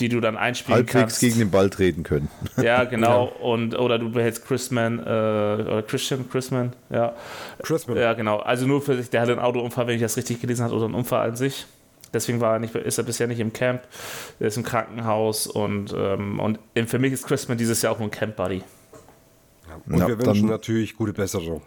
[0.00, 1.20] die du dann einspielen Halbwegs kannst.
[1.20, 2.28] gegen den Ball treten können.
[2.62, 3.26] Ja, genau.
[3.26, 3.44] ja.
[3.44, 7.14] Und, oder du behältst Chrisman, äh, oder Christian Chrisman, ja.
[7.62, 7.96] Chrisman.
[7.96, 8.38] Ja, genau.
[8.38, 10.86] Also nur für sich, der hatte einen Autounfall, wenn ich das richtig gelesen habe, oder
[10.86, 11.66] einen Unfall an sich.
[12.12, 13.82] Deswegen war er nicht, ist er bisher nicht im Camp.
[14.40, 18.10] Er ist im Krankenhaus und, ähm, und für mich ist Chrisman dieses Jahr auch ein
[18.10, 18.62] Camp-Buddy.
[19.68, 19.80] Ja.
[19.86, 21.62] Und ja, wir wünschen natürlich gute Besserung.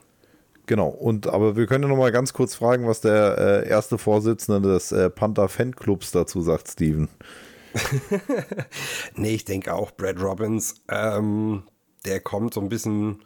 [0.65, 3.98] Genau, und aber wir können ja noch mal ganz kurz fragen, was der äh, erste
[3.98, 7.10] Vorsitzende des äh, Panther Fanclubs dazu sagt, Steven.
[9.16, 11.64] nee, ich denke auch Brad Robbins, ähm,
[12.06, 13.24] der kommt so ein bisschen,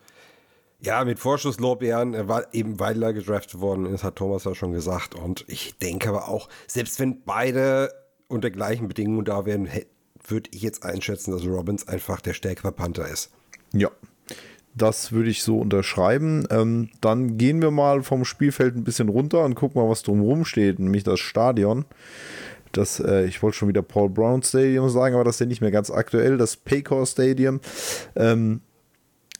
[0.79, 5.15] ja, mit Vorschusslorbeeren, er eben weil er gedraftet worden ist, hat Thomas ja schon gesagt.
[5.15, 7.91] Und ich denke aber auch, selbst wenn beide
[8.27, 9.69] unter gleichen Bedingungen da wären,
[10.25, 13.31] würde ich jetzt einschätzen, dass Robbins einfach der stärkere Panther ist.
[13.73, 13.89] Ja,
[14.77, 16.47] das würde ich so unterschreiben.
[16.51, 20.45] Ähm, dann gehen wir mal vom Spielfeld ein bisschen runter und gucken mal, was drumherum
[20.45, 21.85] steht, nämlich das Stadion.
[22.77, 25.61] Das, äh, ich wollte schon wieder Paul Brown Stadium sagen, aber das ist ja nicht
[25.61, 27.59] mehr ganz aktuell, das Paycor Stadium.
[28.15, 28.61] Ähm,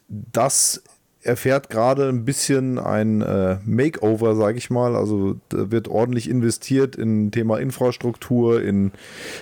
[0.08, 0.82] das
[1.22, 4.96] erfährt gerade ein bisschen ein äh, Makeover, sage ich mal.
[4.96, 8.92] Also wird ordentlich investiert in Thema Infrastruktur, in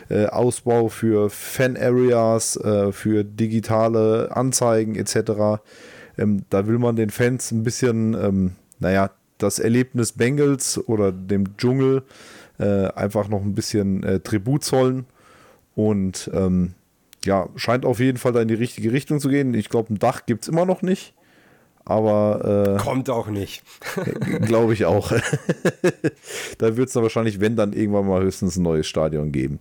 [0.10, 5.62] äh, Ausbau für Fan-Areas, äh, für digitale Anzeigen etc.
[6.18, 11.56] Ähm, da will man den Fans ein bisschen, ähm, naja, das Erlebnis Bengals oder dem
[11.58, 12.04] Dschungel
[12.60, 15.06] äh, einfach noch ein bisschen äh, Tribut zollen.
[15.76, 16.74] Und ähm,
[17.26, 19.54] ja, scheint auf jeden Fall da in die richtige Richtung zu gehen.
[19.54, 21.14] Ich glaube, ein Dach gibt es immer noch nicht.
[21.88, 23.64] Aber äh, kommt auch nicht.
[24.42, 25.12] Glaube ich auch.
[26.58, 29.60] da wird es dann wahrscheinlich, wenn dann irgendwann mal höchstens ein neues Stadion geben.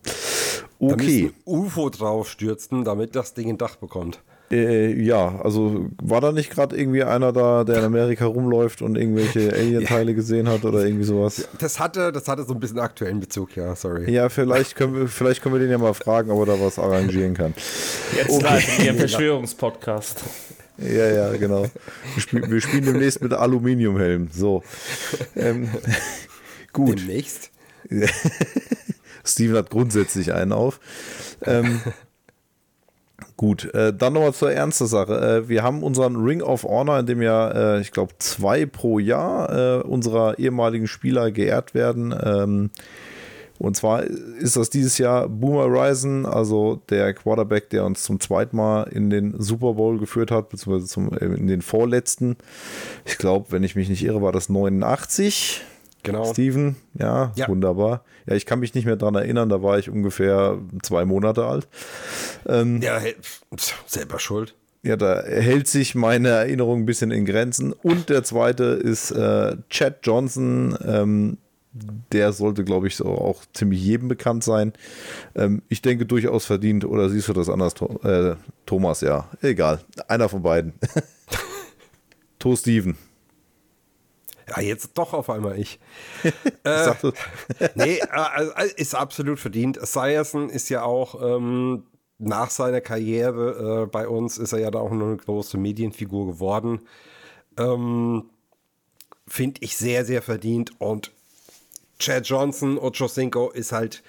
[0.79, 1.33] Okay.
[1.45, 4.23] Da UFO draufstürzen, damit das Ding ein Dach bekommt.
[4.55, 8.97] Äh, ja, also war da nicht gerade irgendwie einer da, der in Amerika rumläuft und
[8.97, 10.17] irgendwelche Alien-Teile ja.
[10.17, 11.49] gesehen hat oder irgendwie sowas?
[11.59, 14.11] Das hatte, das hatte so ein bisschen aktuellen Bezug, ja, sorry.
[14.11, 16.79] Ja, vielleicht können wir, vielleicht können wir den ja mal fragen, ob er da was
[16.79, 17.55] arrangieren kann.
[18.17, 18.45] Jetzt okay.
[18.45, 20.23] live in Ihrem Verschwörungspodcast.
[20.79, 21.63] Ja, ja, genau.
[22.15, 24.29] Wir, spiel, wir spielen demnächst mit Aluminiumhelm.
[24.33, 24.63] So.
[25.37, 25.69] Ähm,
[26.73, 27.01] gut.
[27.01, 27.51] Demnächst?
[29.25, 30.81] Steven hat grundsätzlich einen auf.
[31.43, 31.81] Ähm,
[33.45, 35.21] gut, äh, dann nochmal zur ernsten Sache.
[35.45, 38.99] Äh, wir haben unseren Ring of Honor, in dem ja, äh, ich glaube, zwei pro
[38.99, 42.15] Jahr äh, unserer ehemaligen Spieler geehrt werden.
[42.25, 42.71] Ähm,
[43.59, 48.57] und zwar ist das dieses Jahr Boomer Ryzen, also der Quarterback, der uns zum zweiten
[48.57, 52.37] Mal in den Super Bowl geführt hat, beziehungsweise zum, äh, in den vorletzten.
[53.05, 55.61] Ich glaube, wenn ich mich nicht irre, war das 89.
[56.05, 56.33] Genau.
[56.33, 58.05] Steven, ja, ja, wunderbar.
[58.27, 61.67] Ja, ich kann mich nicht mehr daran erinnern, da war ich ungefähr zwei Monate alt.
[62.47, 63.01] Ähm, ja,
[63.87, 64.55] selber schuld.
[64.83, 67.73] Ja, da hält sich meine Erinnerung ein bisschen in Grenzen.
[67.73, 71.39] Und der zweite ist äh, Chad Johnson, ähm,
[72.13, 74.75] der sollte, glaube ich, so auch ziemlich jedem bekannt sein.
[75.35, 78.37] Ähm, ich denke durchaus verdient, oder siehst du das anders, äh,
[78.67, 79.01] Thomas?
[79.01, 79.81] Ja, egal.
[80.07, 80.75] Einer von beiden.
[82.39, 82.97] to Steven.
[84.49, 85.79] Ja, jetzt doch auf einmal ich.
[86.65, 86.95] äh,
[87.75, 89.79] nee, äh, also, ist absolut verdient.
[89.81, 91.85] Sayerson ist ja auch ähm,
[92.19, 96.81] nach seiner Karriere äh, bei uns, ist er ja da auch eine große Medienfigur geworden.
[97.59, 98.31] Ähm,
[99.27, 101.11] Finde ich sehr, sehr verdient und
[101.99, 104.03] Chad Johnson, Ocho Cinco ist halt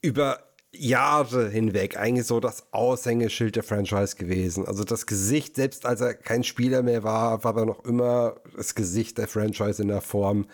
[0.00, 0.45] über
[0.78, 4.66] Jahre hinweg eigentlich so das Aushängeschild der Franchise gewesen.
[4.66, 8.74] Also das Gesicht, selbst als er kein Spieler mehr war, war er noch immer das
[8.74, 10.46] Gesicht der Franchise in der Form.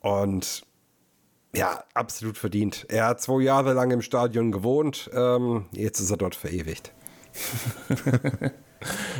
[0.00, 0.64] Und
[1.54, 2.86] ja, absolut verdient.
[2.88, 5.10] Er hat zwei Jahre lang im Stadion gewohnt.
[5.14, 6.92] Ähm, jetzt ist er dort verewigt.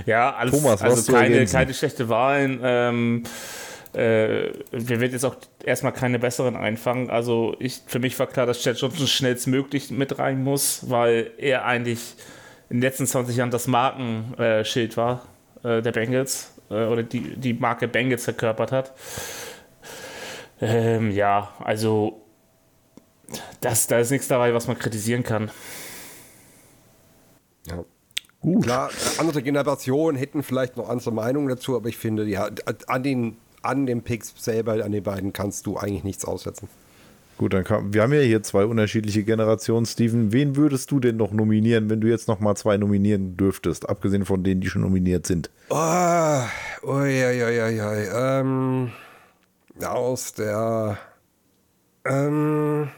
[0.06, 2.60] ja, alles, Thomas, also keine, keine schlechte Wahlen.
[2.62, 3.22] Ähm,
[3.96, 7.08] äh, wir werden jetzt auch erstmal keine besseren einfangen.
[7.08, 11.64] Also ich, für mich war klar, dass Chad Johnson schnellstmöglich mit rein muss, weil er
[11.64, 12.14] eigentlich
[12.68, 15.26] in den letzten 20 Jahren das Markenschild war
[15.62, 18.92] äh, der Bengals äh, oder die, die Marke Bengals verkörpert hat.
[20.60, 22.20] Ähm, ja, also
[23.62, 25.50] das, da ist nichts dabei, was man kritisieren kann.
[27.66, 27.84] Ja.
[28.40, 28.64] Gut.
[28.64, 32.50] Klar, andere Generationen hätten vielleicht noch andere Meinungen dazu, aber ich finde, ja,
[32.86, 36.68] an den an den Picks selber, an den beiden, kannst du eigentlich nichts aussetzen.
[37.38, 40.32] Gut, dann kann, wir haben ja hier zwei unterschiedliche Generationen, Steven.
[40.32, 44.24] Wen würdest du denn noch nominieren, wenn du jetzt noch mal zwei nominieren dürftest, abgesehen
[44.24, 45.50] von denen, die schon nominiert sind?
[45.68, 45.74] Oh,
[46.82, 48.40] oh ja, ja, ja, ja.
[48.40, 48.90] Ähm,
[49.84, 50.96] aus der
[52.06, 52.88] ähm,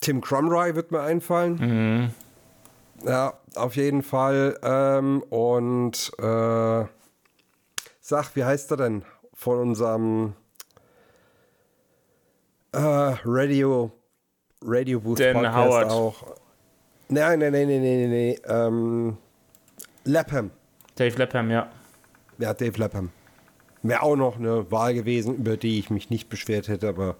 [0.00, 1.54] Tim Cromry wird mir einfallen.
[1.54, 2.10] Mhm.
[3.08, 4.58] Ja, auf jeden Fall.
[4.62, 6.84] Ähm, und äh,
[8.00, 9.02] sag, wie heißt er denn?
[9.38, 10.34] Von unserem
[12.72, 13.92] äh, Radio,
[14.62, 15.90] Radio Booth Dan Podcast Howard.
[15.90, 16.36] auch.
[17.08, 18.36] Nein, nein, nein, nein, nein, nein.
[18.46, 19.16] Ähm,
[20.04, 20.50] Lapham.
[20.96, 21.70] Dave Lapham, ja.
[22.38, 23.10] Ja, Dave Lapham.
[23.82, 27.14] Wäre auch noch eine Wahl gewesen, über die ich mich nicht beschwert hätte, aber.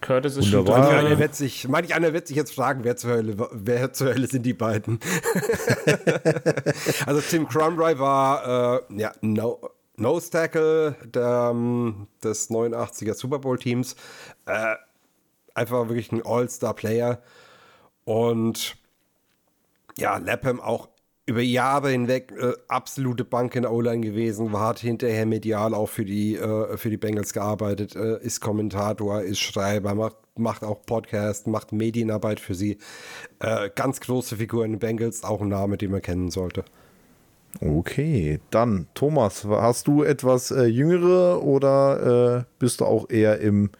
[0.00, 3.12] Curtis ist schon manch einer, wird sich, manch einer wird sich jetzt fragen, wer zur
[3.12, 4.98] Hölle, wer zur Hölle sind die beiden?
[7.06, 9.58] also Tim Cromry war äh, ja, no,
[9.98, 13.96] Nose Tackle der, ähm, des 89er Super Bowl Teams.
[14.46, 14.76] Äh,
[15.54, 17.20] einfach wirklich ein All-Star-Player.
[18.04, 18.76] Und
[19.98, 20.88] ja, Lapham auch
[21.26, 26.06] über Jahre hinweg äh, absolute Bank in O-Line gewesen, war, hat hinterher medial auch für
[26.06, 31.46] die, äh, für die Bengals gearbeitet, äh, ist Kommentator, ist Schreiber, macht, macht auch Podcast,
[31.46, 32.78] macht Medienarbeit für sie.
[33.40, 36.64] Äh, ganz große Figur in den Bengals, auch ein Name, den man kennen sollte.
[37.60, 43.70] Okay, dann Thomas, hast du etwas äh, jüngere oder äh, bist du auch eher im,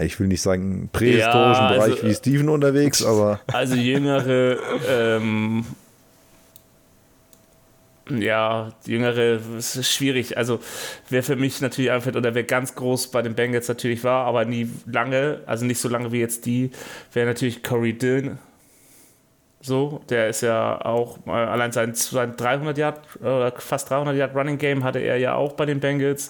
[0.00, 5.64] ich will nicht sagen prähistorischen Ja, also, Bereich wie Steven unterwegs, aber Also jüngere, ähm,
[8.10, 10.36] ja, jüngere es ist schwierig.
[10.36, 10.60] Also
[11.08, 14.44] wer für mich natürlich einfällt oder wer ganz groß bei den Bengals natürlich war, aber
[14.44, 16.70] nie lange, also nicht so lange wie jetzt die,
[17.12, 18.38] wäre natürlich Corey Dillon.
[19.66, 24.34] So, der ist ja auch äh, allein sein, sein 300 Yard oder fast 300 Yard
[24.36, 26.28] Running Game hatte er ja auch bei den Bengals.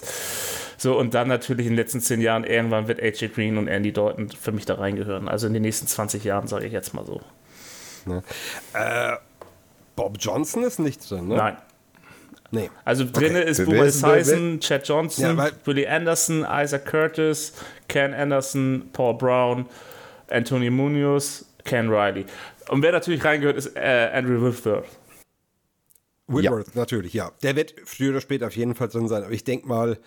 [0.77, 3.91] So, und dann natürlich in den letzten zehn Jahren, irgendwann wird AJ Green und Andy
[3.91, 5.27] Dalton für mich da reingehören.
[5.27, 7.19] Also in den nächsten 20 Jahren, sage ich jetzt mal so.
[8.73, 9.13] Äh,
[9.95, 11.35] Bob Johnson ist nicht drin, ne?
[11.37, 11.57] Nein.
[12.51, 12.69] Nee.
[12.85, 17.53] Also drinne wer ist- wer- Esiason, Chad Johnson, Ja, Willie Anderson, Isaac Curtis,
[17.89, 19.65] Ken Anderson, Paul Brown,
[20.29, 22.25] Anthony Munoz, Ken Riley.
[22.69, 24.85] Und wer natürlich reingehört, ist äh, Andrew Whitworth.
[26.27, 27.31] Whitworth, natürlich, ja.
[27.43, 29.23] Der wird früher oder später auf jeden Fall drin sein.
[29.23, 29.99] Aber ich denke mal,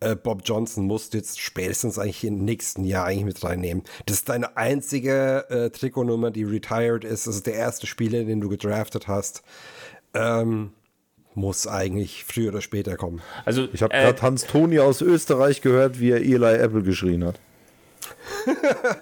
[0.00, 3.84] äh, Bob Johnson musst jetzt spätestens eigentlich im nächsten Jahr eigentlich mit reinnehmen.
[4.06, 7.26] Das ist deine einzige äh, Trikotnummer, die retired ist.
[7.26, 9.42] Das ist der erste Spieler, den du gedraftet hast.
[10.14, 10.72] Ähm,
[11.34, 13.20] muss eigentlich früher oder später kommen.
[13.44, 17.24] Also, ich habe äh, gerade Hans Toni aus Österreich gehört, wie er Eli Apple geschrien
[17.24, 17.38] hat.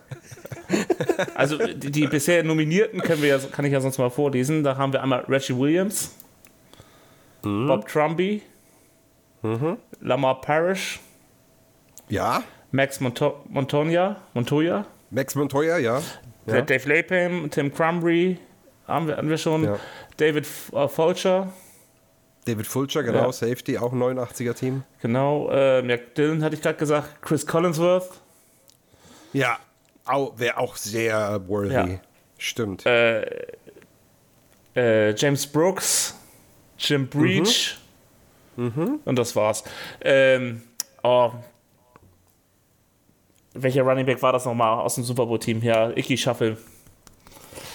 [1.35, 4.62] also die, die bisher Nominierten können wir ja, kann ich ja sonst mal vorlesen.
[4.64, 6.14] Da haben wir einmal Reggie Williams,
[7.42, 7.66] Mhm.
[7.66, 8.40] Bob Trumby,
[10.00, 11.00] Lamar Parrish,
[12.09, 16.00] Ja, Max Monto Montoya, Montoya, Max Montoya, ja.
[16.46, 16.61] Ja.
[16.62, 18.38] Dave Lapham, Tim Crumbry,
[18.87, 19.64] haben wir, haben wir schon.
[19.64, 19.79] Ja.
[20.16, 21.53] David äh, Fulcher,
[22.46, 23.33] David Fulcher, genau, Ja.
[23.33, 24.83] Safety, auch ein 89er-Team.
[25.00, 25.50] genau.
[25.50, 27.22] Äh, Dillon hatte ich gerade gesagt.
[27.22, 28.11] Chris Collinsworth,
[29.33, 29.59] Ja,
[30.07, 31.75] wäre auch sehr worthy.
[31.75, 31.88] Ja.
[32.38, 32.87] Stimmt.
[32.87, 33.25] äh,
[35.17, 36.14] James Brooks,
[36.79, 37.79] Jim Breach.
[38.57, 39.64] Und das war's.
[40.01, 40.62] Ähm,
[41.03, 41.33] oh.
[43.55, 45.62] Welcher Running Back war das nochmal aus dem Super Bowl-Team?
[45.62, 46.57] Ja, Icky Shuffle.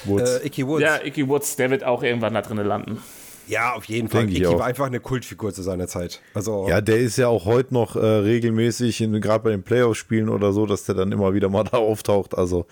[0.06, 0.40] Woods.
[0.40, 0.82] Äh, Icky Woods.
[0.82, 3.02] Ja, Icky Woods, der wird auch irgendwann da drinnen landen.
[3.50, 4.28] Ja, auf jeden Fall.
[4.28, 6.22] Denk ich war einfach eine Kultfigur zu seiner Zeit.
[6.36, 10.54] Also, ja, der ist ja auch heute noch äh, regelmäßig, gerade bei den Playoff-Spielen oder
[10.54, 12.38] so, dass der dann immer wieder mal da auftaucht.
[12.38, 12.68] Also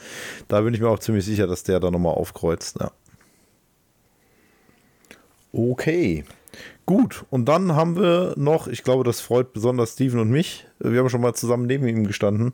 [0.48, 2.78] da bin ich mir auch ziemlich sicher, dass der da nochmal aufkreuzt.
[2.80, 2.92] Ja.
[5.52, 6.24] Okay.
[6.88, 10.66] Gut, und dann haben wir noch, ich glaube, das freut besonders Steven und mich.
[10.80, 12.54] Wir haben schon mal zusammen neben ihm gestanden.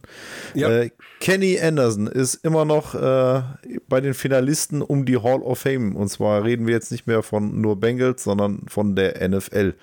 [0.55, 0.71] Ja.
[0.71, 3.43] Äh, Kenny Anderson ist immer noch äh,
[3.87, 5.95] bei den Finalisten um die Hall of Fame.
[5.95, 9.75] Und zwar reden wir jetzt nicht mehr von nur Bengals, sondern von der NFL.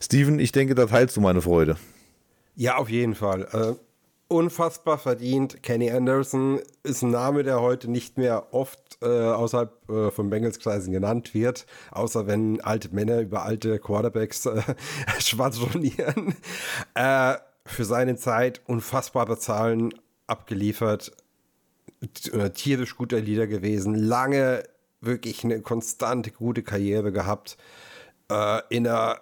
[0.00, 1.76] Steven, ich denke, da teilst du meine Freude.
[2.56, 3.48] Ja, auf jeden Fall.
[3.52, 3.74] Äh,
[4.30, 5.62] unfassbar verdient.
[5.62, 10.92] Kenny Anderson ist ein Name, der heute nicht mehr oft äh, außerhalb äh, von Bengals-Kreisen
[10.92, 14.62] genannt wird, außer wenn alte Männer über alte Quarterbacks äh,
[15.18, 16.34] schwadronieren.
[16.94, 17.34] Äh,
[17.66, 19.92] für seine Zeit unfassbare Zahlen
[20.26, 21.12] abgeliefert.
[22.32, 23.94] Äh, tierisch guter Leader gewesen.
[23.94, 24.62] Lange
[25.00, 27.56] wirklich eine konstante gute Karriere gehabt.
[28.30, 29.20] Äh, in einer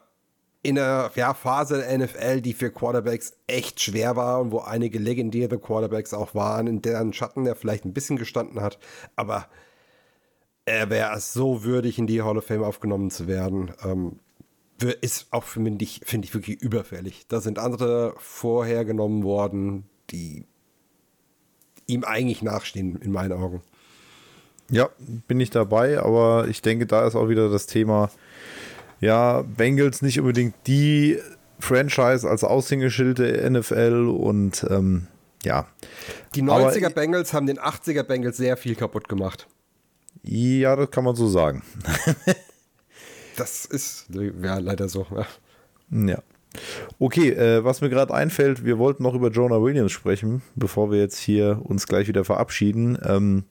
[0.68, 4.98] in einer ja, Phase der NFL, die für Quarterbacks echt schwer war und wo einige
[4.98, 8.78] legendäre Quarterbacks auch waren, in deren Schatten er vielleicht ein bisschen gestanden hat,
[9.16, 9.48] aber
[10.66, 13.72] er wäre so würdig, in die Hall of Fame aufgenommen zu werden.
[13.82, 14.20] Ähm,
[15.00, 17.26] ist auch für mich, finde ich, wirklich überfällig.
[17.28, 20.44] Da sind andere vorher genommen worden, die
[21.86, 23.62] ihm eigentlich nachstehen, in meinen Augen.
[24.70, 24.90] Ja,
[25.26, 28.10] bin ich dabei, aber ich denke, da ist auch wieder das Thema,
[29.00, 31.18] ja, Bengals nicht unbedingt die
[31.60, 35.06] Franchise als Aushängeschild der NFL und ähm,
[35.44, 35.66] ja.
[36.34, 39.46] Die Aber- 90er Bengals haben den 80er Bengals sehr viel kaputt gemacht.
[40.22, 41.62] Ja, das kann man so sagen.
[43.36, 45.06] Das ist ja leider so.
[45.14, 45.26] Ja.
[46.08, 46.18] Ja.
[46.98, 50.98] Okay, äh, was mir gerade einfällt, wir wollten noch über Jonah Williams sprechen, bevor wir
[50.98, 52.98] jetzt hier uns gleich wieder verabschieden.
[53.04, 53.44] Ähm,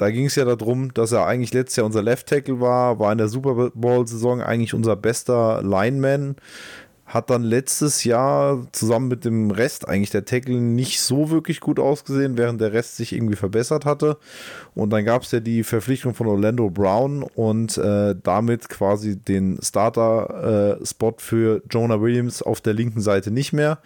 [0.00, 3.12] da ging es ja darum, dass er eigentlich letztes Jahr unser Left Tackle war, war
[3.12, 6.36] in der Super Bowl-Saison eigentlich unser bester Lineman,
[7.10, 11.80] hat dann letztes Jahr zusammen mit dem Rest eigentlich der Tackle nicht so wirklich gut
[11.80, 14.16] ausgesehen, während der Rest sich irgendwie verbessert hatte.
[14.76, 19.58] Und dann gab es ja die Verpflichtung von Orlando Brown und äh, damit quasi den
[19.60, 23.80] Starter-Spot äh, für Jonah Williams auf der linken Seite nicht mehr,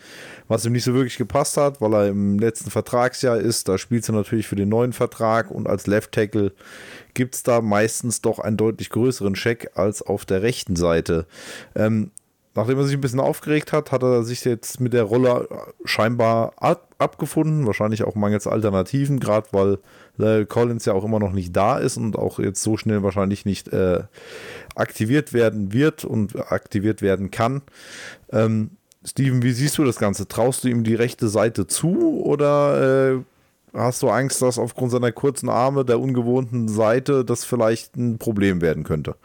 [0.47, 3.69] was ihm nicht so wirklich gepasst hat, weil er im letzten Vertragsjahr ist.
[3.69, 6.53] Da spielt er natürlich für den neuen Vertrag und als Left Tackle
[7.15, 11.27] gibt es da meistens doch einen deutlich größeren Check als auf der rechten Seite.
[11.75, 12.11] Ähm,
[12.55, 15.49] nachdem er sich ein bisschen aufgeregt hat, hat er sich jetzt mit der Rolle
[15.85, 17.67] scheinbar ab abgefunden.
[17.67, 19.79] Wahrscheinlich auch mangels Alternativen, gerade weil
[20.17, 23.45] Lyle Collins ja auch immer noch nicht da ist und auch jetzt so schnell wahrscheinlich
[23.45, 24.05] nicht äh,
[24.75, 27.63] aktiviert werden wird und aktiviert werden kann.
[28.33, 28.71] Ähm,
[29.05, 30.27] Steven, wie siehst du das Ganze?
[30.29, 33.19] Traust du ihm die rechte Seite zu oder äh,
[33.75, 38.63] hast du Angst, dass aufgrund seiner kurzen Arme, der ungewohnten Seite, das vielleicht ein Problem
[38.63, 39.17] werden könnte?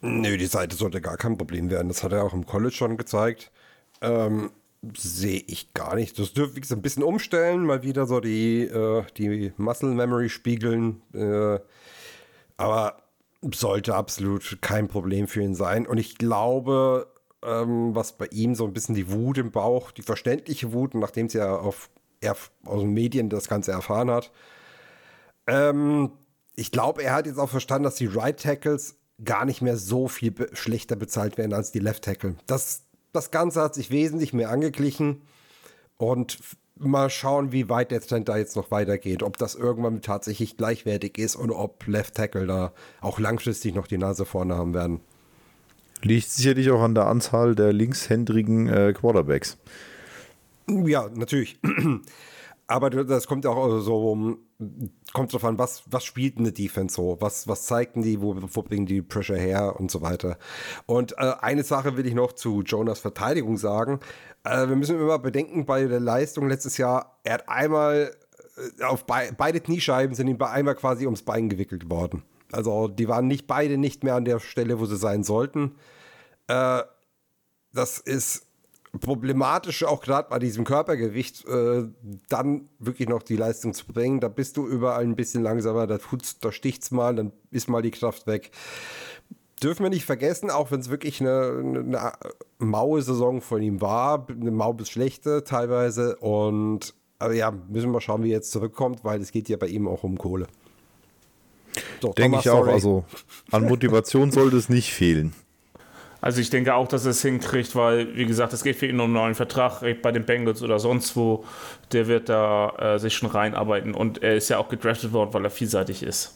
[0.00, 1.88] Nö, die Seite sollte gar kein Problem werden.
[1.88, 3.50] Das hat er auch im College schon gezeigt.
[4.00, 4.50] Ähm,
[4.96, 6.18] Sehe ich gar nicht.
[6.20, 11.02] Das dürfte ich ein bisschen umstellen, mal wieder so die, äh, die Muscle Memory spiegeln.
[11.12, 11.58] Äh,
[12.56, 13.02] aber
[13.52, 15.84] sollte absolut kein Problem für ihn sein.
[15.86, 20.02] Und ich glaube, ähm, was bei ihm so ein bisschen die Wut im Bauch, die
[20.02, 21.90] verständliche Wut, nachdem sie ja auf,
[22.20, 24.30] er, aus den Medien das Ganze erfahren hat,
[25.48, 26.12] ähm,
[26.54, 30.08] ich glaube, er hat jetzt auch verstanden, dass die Right Tackles gar nicht mehr so
[30.08, 32.36] viel be schlechter bezahlt werden als die Left Tackle.
[32.46, 35.22] Das, das Ganze hat sich wesentlich mehr angeglichen
[35.96, 36.38] und
[36.76, 39.22] mal schauen, wie weit der Trend da jetzt noch weitergeht.
[39.22, 43.98] Ob das irgendwann tatsächlich gleichwertig ist und ob Left Tackle da auch langfristig noch die
[43.98, 45.00] Nase vorne haben werden.
[46.02, 49.58] Liegt sicherlich auch an der Anzahl der linkshändrigen äh, Quarterbacks.
[50.68, 51.58] Ja, natürlich.
[52.68, 54.38] Aber das kommt auch so,
[55.12, 57.16] kommt drauf an, was, was spielt eine Defense so?
[57.20, 58.20] Was, was zeigten die?
[58.20, 60.38] Wo, wo bringen die Pressure her und so weiter?
[60.86, 64.00] Und äh, eine Sache will ich noch zu Jonas Verteidigung sagen.
[64.44, 68.14] Äh, wir müssen immer bedenken, bei der Leistung letztes Jahr, er hat einmal
[68.56, 72.22] äh, auf be beide Kniescheiben sind ihm bei einmal quasi ums Bein gewickelt worden.
[72.52, 75.76] Also die waren nicht beide nicht mehr an der Stelle, wo sie sein sollten.
[76.48, 76.82] Äh,
[77.72, 78.47] das ist
[79.00, 81.88] problematisch, auch gerade bei diesem Körpergewicht, äh,
[82.28, 84.20] dann wirklich noch die Leistung zu bringen.
[84.20, 87.82] Da bist du überall ein bisschen langsamer, da, tut's, da sticht's mal, dann ist mal
[87.82, 88.50] die Kraft weg.
[89.62, 92.12] Dürfen wir nicht vergessen, auch wenn es wirklich eine, eine
[92.58, 96.16] maue Saison von ihm war, eine mau bis schlechte teilweise.
[96.16, 99.66] Und aber ja, müssen wir schauen, wie er jetzt zurückkommt, weil es geht ja bei
[99.66, 100.46] ihm auch um Kohle.
[102.00, 103.04] So, Denke ich auch, also
[103.50, 105.34] an Motivation sollte es nicht fehlen.
[106.20, 108.96] Also ich denke auch, dass er es hinkriegt, weil, wie gesagt, es geht für ihn
[108.96, 111.44] um einen neuen Vertrag bei den Bengals oder sonst wo.
[111.92, 115.44] Der wird da äh, sich schon reinarbeiten und er ist ja auch gedraftet worden, weil
[115.44, 116.34] er vielseitig ist.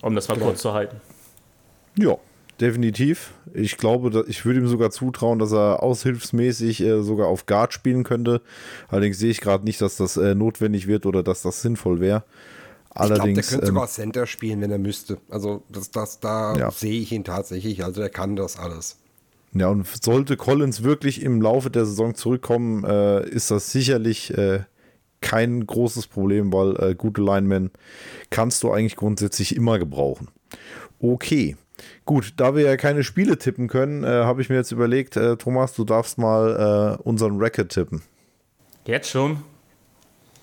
[0.00, 0.46] Um das mal genau.
[0.46, 0.96] kurz zu halten.
[1.98, 2.16] Ja,
[2.58, 3.34] definitiv.
[3.52, 8.02] Ich glaube, ich würde ihm sogar zutrauen, dass er aushilfsmäßig äh, sogar auf Guard spielen
[8.02, 8.40] könnte.
[8.88, 12.24] Allerdings sehe ich gerade nicht, dass das äh, notwendig wird oder dass das sinnvoll wäre.
[12.94, 15.18] Allerdings, ich glaube, der könnte ähm, sogar Center spielen, wenn er müsste.
[15.30, 16.70] Also das, das, da ja.
[16.70, 17.84] sehe ich ihn tatsächlich.
[17.84, 18.98] Also er kann das alles.
[19.54, 24.60] Ja, und sollte Collins wirklich im Laufe der Saison zurückkommen, äh, ist das sicherlich äh,
[25.20, 27.70] kein großes Problem, weil äh, gute Linemen
[28.30, 30.28] kannst du eigentlich grundsätzlich immer gebrauchen.
[31.00, 31.56] Okay.
[32.04, 35.36] Gut, da wir ja keine Spiele tippen können, äh, habe ich mir jetzt überlegt, äh,
[35.36, 38.02] Thomas, du darfst mal äh, unseren Record tippen.
[38.86, 39.42] Jetzt schon?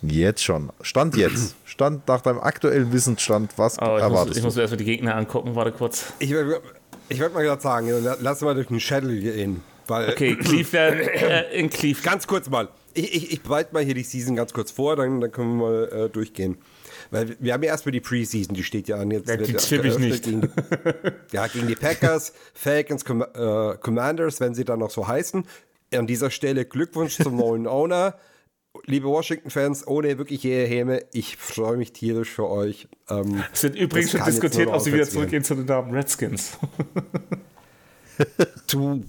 [0.02, 0.72] Jetzt schon.
[0.82, 1.56] Stand jetzt.
[1.66, 3.52] Stand nach deinem aktuellen Wissensstand.
[3.58, 5.56] Was oh, ich erwartest muss, Ich muss mir erstmal die Gegner angucken.
[5.56, 6.14] Warte kurz.
[6.20, 7.90] Ich, ich würde mal gerade sagen,
[8.22, 9.62] lass mal durch den Schädel gehen.
[9.88, 12.04] Weil, okay, Cleveland äh, in Cleveland.
[12.04, 12.70] Ganz kurz mal.
[12.94, 15.66] Ich, ich, ich bereite mal hier die Season ganz kurz vor, dann, dann können wir
[15.66, 16.58] mal äh, durchgehen.
[17.12, 19.10] Weil wir haben ja erstmal die Preseason, die steht ja an.
[19.10, 20.24] Jetzt ja, die tippe ich nicht.
[20.24, 20.52] Gegen,
[21.32, 25.44] ja, gegen die Packers, Falcons, Com äh, Commanders, wenn sie dann noch so heißen.
[25.94, 28.16] An dieser Stelle Glückwunsch zum neuen Owner
[28.86, 32.88] liebe Washington-Fans, ohne wirkliche Häme, ich freue mich tierisch für euch.
[33.10, 36.58] Ähm, es wird übrigens schon diskutiert, ob sie wieder zurückgehen zu den Namen Redskins.
[38.72, 39.04] du,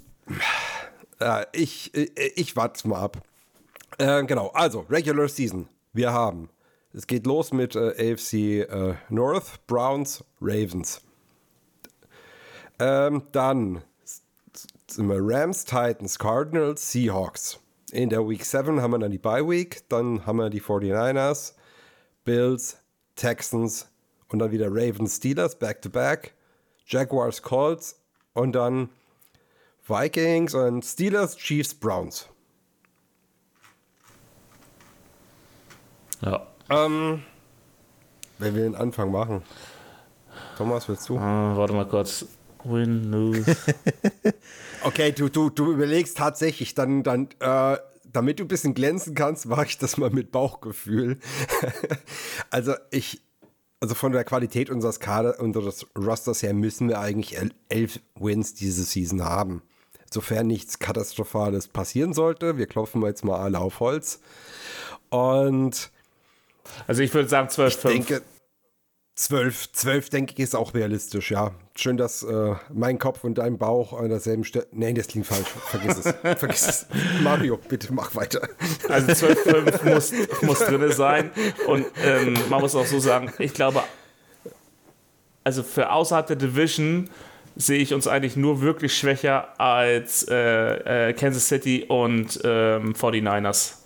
[1.21, 3.23] äh, ich, ich, ich warte mal ab.
[3.99, 5.69] Äh, genau, also, Regular Season.
[5.93, 6.49] Wir haben,
[6.93, 11.03] es geht los mit äh, AFC äh, North, Browns, Ravens.
[12.79, 13.83] Ähm, dann
[14.89, 17.60] sind wir Rams, Titans, Cardinals, Seahawks.
[17.93, 21.55] In der Week 7 haben wir dann die Bye Week, dann haben wir die 49ers,
[22.25, 22.79] Bills,
[23.17, 23.89] Texans
[24.29, 26.35] und dann wieder Ravens, Steelers, back to back,
[26.87, 28.01] Jaguars, Colts
[28.33, 28.91] und dann
[29.87, 32.29] Vikings und Steelers, Chiefs, Browns.
[36.21, 36.47] Ja.
[36.69, 37.23] Ähm,
[38.39, 39.43] wer will den Anfang machen?
[40.57, 41.17] Thomas, willst du?
[41.17, 42.27] Uh, warte mal kurz.
[42.65, 43.57] Win, lose.
[44.83, 47.77] Okay, du, du, du überlegst tatsächlich, dann, dann, äh,
[48.11, 51.19] damit du ein bisschen glänzen kannst, mache ich das mal mit Bauchgefühl.
[52.51, 53.21] also ich,
[53.81, 58.55] also von der Qualität unseres Kader, unseres Rosters her müssen wir eigentlich el- elf Wins
[58.55, 59.63] diese Season haben.
[60.11, 62.57] Sofern nichts Katastrophales passieren sollte.
[62.57, 64.21] Wir klopfen jetzt mal alle auf Holz.
[65.11, 65.91] Und
[66.87, 67.83] Also ich würde sagen 12,
[69.21, 71.51] 12, 12 denke ich ist auch realistisch, ja.
[71.77, 74.67] Schön, dass äh, mein Kopf und dein Bauch an derselben Stelle.
[74.73, 75.47] Nee, das klingt falsch.
[75.47, 76.15] Vergiss es.
[76.39, 76.87] Vergiss es.
[77.23, 78.49] Mario, bitte mach weiter.
[78.89, 81.31] Also 12,5 muss, muss drin sein.
[81.67, 83.83] Und ähm, man muss auch so sagen, ich glaube,
[85.45, 87.11] also für außerhalb der Division
[87.57, 93.80] sehe ich uns eigentlich nur wirklich schwächer als äh, äh, Kansas City und ähm, 49ers.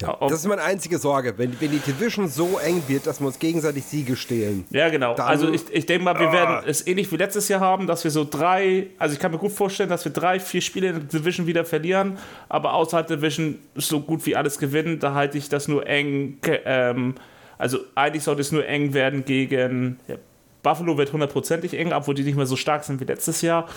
[0.00, 1.34] Ja, das ist meine einzige Sorge.
[1.36, 4.64] Wenn, wenn die Division so eng wird, dass wir uns gegenseitig Siege stehlen.
[4.70, 5.14] Ja, genau.
[5.14, 6.32] Also ich, ich denke mal, wir Ah.
[6.32, 9.38] werden es ähnlich wie letztes Jahr haben, dass wir so drei, also ich kann mir
[9.38, 12.18] gut vorstellen, dass wir drei, vier Spiele in der Division wieder verlieren,
[12.48, 14.98] aber außerhalb der Division so gut wie alles gewinnen.
[14.98, 17.14] Da halte ich das nur eng, ähm,
[17.58, 20.16] also eigentlich sollte es nur eng werden gegen, ja,
[20.62, 23.68] Buffalo wird hundertprozentig eng, obwohl die nicht mehr so stark sind wie letztes Jahr.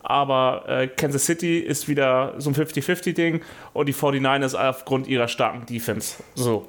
[0.00, 3.40] Aber äh, Kansas City ist wieder so ein 50-50-Ding
[3.72, 6.22] und die 49ers aufgrund ihrer starken Defense.
[6.34, 6.68] So.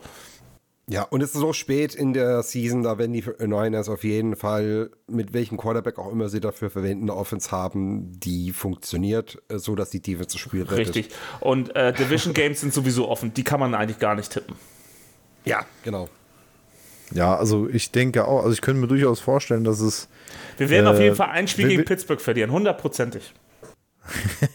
[0.88, 4.36] Ja, und es ist so spät in der Season, da werden die Niners auf jeden
[4.36, 9.57] Fall, mit welchem Quarterback auch immer sie dafür verwenden, eine Offense haben, die funktioniert, äh,
[9.57, 10.95] so dass die Defense das Spiel rettet.
[10.95, 11.09] Richtig.
[11.39, 13.34] Und äh, Division Games sind sowieso offen.
[13.34, 14.55] Die kann man eigentlich gar nicht tippen.
[15.43, 16.07] Ja, genau.
[17.11, 20.07] Ja, also ich denke auch, also ich könnte mir durchaus vorstellen, dass es,
[20.57, 23.33] Wir werden Äh, auf jeden Fall ein Spiel gegen Pittsburgh verlieren, hundertprozentig.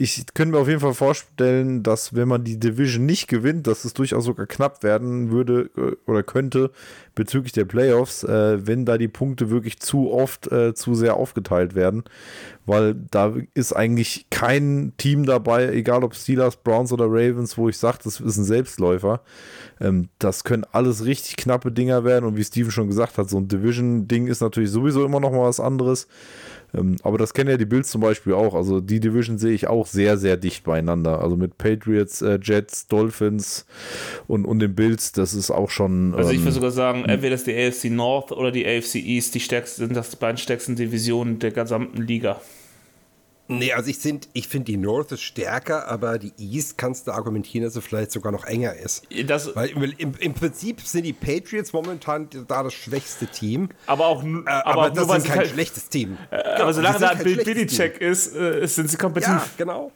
[0.00, 3.84] ich könnte mir auf jeden Fall vorstellen, dass wenn man die Division nicht gewinnt, dass
[3.84, 6.70] es durchaus sogar knapp werden würde äh, oder könnte
[7.16, 11.74] bezüglich der Playoffs, äh, wenn da die Punkte wirklich zu oft äh, zu sehr aufgeteilt
[11.74, 12.04] werden,
[12.64, 17.76] weil da ist eigentlich kein Team dabei, egal ob Steelers, Browns oder Ravens, wo ich
[17.76, 19.20] sage, das ist ein Selbstläufer.
[19.80, 23.38] Ähm, das können alles richtig knappe Dinger werden und wie Steven schon gesagt hat, so
[23.38, 26.06] ein Division-Ding ist natürlich sowieso immer noch mal was anderes.
[26.74, 28.54] Ähm, aber das kennen ja die Bills zum Beispiel auch.
[28.54, 31.20] Also die Division sehe ich auch sehr, sehr dicht beieinander.
[31.20, 33.66] Also mit Patriots, äh, Jets, Dolphins
[34.26, 36.14] und, und den Bills, das ist auch schon.
[36.14, 39.34] Also ich ähm, würde sogar sagen, entweder ist die AFC North oder die AFC East
[39.34, 42.40] die stärksten, sind das die beiden stärksten Divisionen der gesamten Liga.
[43.50, 47.12] Nee, also ich, sind- ich finde die North ist stärker, aber die East kannst du
[47.12, 49.06] argumentieren, dass sie vielleicht sogar noch enger ist.
[49.26, 53.70] Das, Weil im, im, Prinzip sind die Patriots momentan da das schwächste Team.
[53.86, 56.18] aber auch, Äh, aber aber, das nur, ist kein halt, schlechtes Team.
[56.30, 57.78] aber solange die da sind ein kein Bill schlechtes Team.
[57.88, 59.34] Belichick ist, äh, sind sie kompetitiv.
[59.34, 59.92] Ja, genau.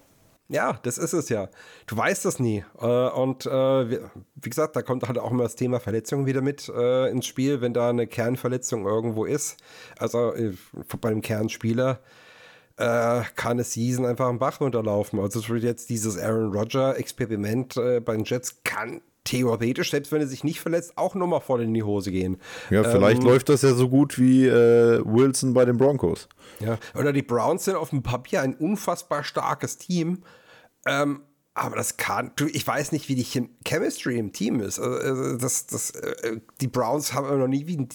[0.48, 1.48] Ja, das ist es ja.
[1.86, 2.64] Du weißt das nie.
[2.80, 6.68] Äh, Und äh, wie gesagt, da kommt halt auch immer das Thema Verletzungen wieder mit
[6.68, 9.57] äh, ins Spiel, wenn da eine Kernverletzung irgendwo ist.
[9.98, 10.53] Also äh,
[11.00, 12.00] bei einem Kernspieler
[12.77, 15.20] äh, kann eine Season einfach am Bach runterlaufen.
[15.20, 20.27] Also es jetzt dieses Aaron Rodger-Experiment äh, bei den Jets kann theoretisch, selbst wenn er
[20.27, 22.39] sich nicht verletzt, auch nochmal voll in die Hose gehen.
[22.70, 26.29] ja, vielleicht ähm, läuft das ja so gut wie äh, Wilson bei den Broncos.
[26.61, 30.23] Ja, oder die Browns sind auf dem Papier ein unfassbar starkes Team.
[30.87, 31.20] Ähm,
[31.55, 34.81] aber das kann, ich weiß nicht, wie die Chem Chemistry im Team ist.
[34.81, 37.89] Also, also das, das, äh, die Browns haben noch nie wie ein,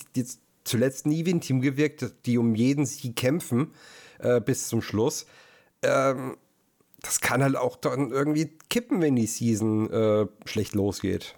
[0.63, 3.73] zuletzt nie wie ein Team gewirkt, die um jeden Sieg kämpfen
[4.19, 5.25] äh, bis zum Schluss.
[5.81, 6.37] Ähm,
[7.01, 11.35] das kann halt auch dann irgendwie kippen, wenn die Season äh, schlecht losgeht.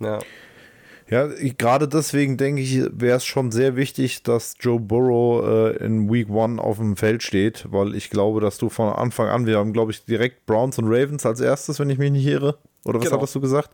[0.00, 0.18] Ja.
[1.08, 5.84] Ja, ich- gerade deswegen denke ich, wäre es schon sehr wichtig, dass Joe Burrow äh,
[5.84, 9.44] in Week One auf dem Feld steht, weil ich glaube, dass du von Anfang an,
[9.46, 12.58] wir haben, glaube ich, direkt Browns und Ravens als erstes, wenn ich mich nicht irre.
[12.84, 13.16] Oder was Genau.
[13.18, 13.70] hattest du gesagt?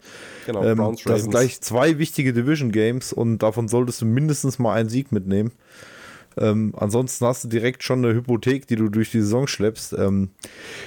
[0.47, 1.31] Genau, ähm, Browns, Das sind Ravens.
[1.31, 5.53] gleich zwei wichtige Division Games und davon solltest du mindestens mal einen Sieg mitnehmen.
[6.39, 9.95] Ähm, ansonsten hast du direkt schon eine Hypothek, die du durch die Saison schleppst.
[9.95, 10.31] Ähm,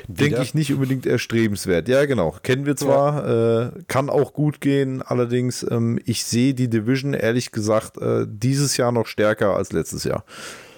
[0.08, 1.88] denke ich nicht unbedingt erstrebenswert.
[1.88, 2.36] Ja, genau.
[2.44, 5.02] Kennen wir zwar, äh, kann auch gut gehen.
[5.02, 10.04] Allerdings, ähm, ich sehe die Division ehrlich gesagt äh, dieses Jahr noch stärker als letztes
[10.04, 10.24] Jahr.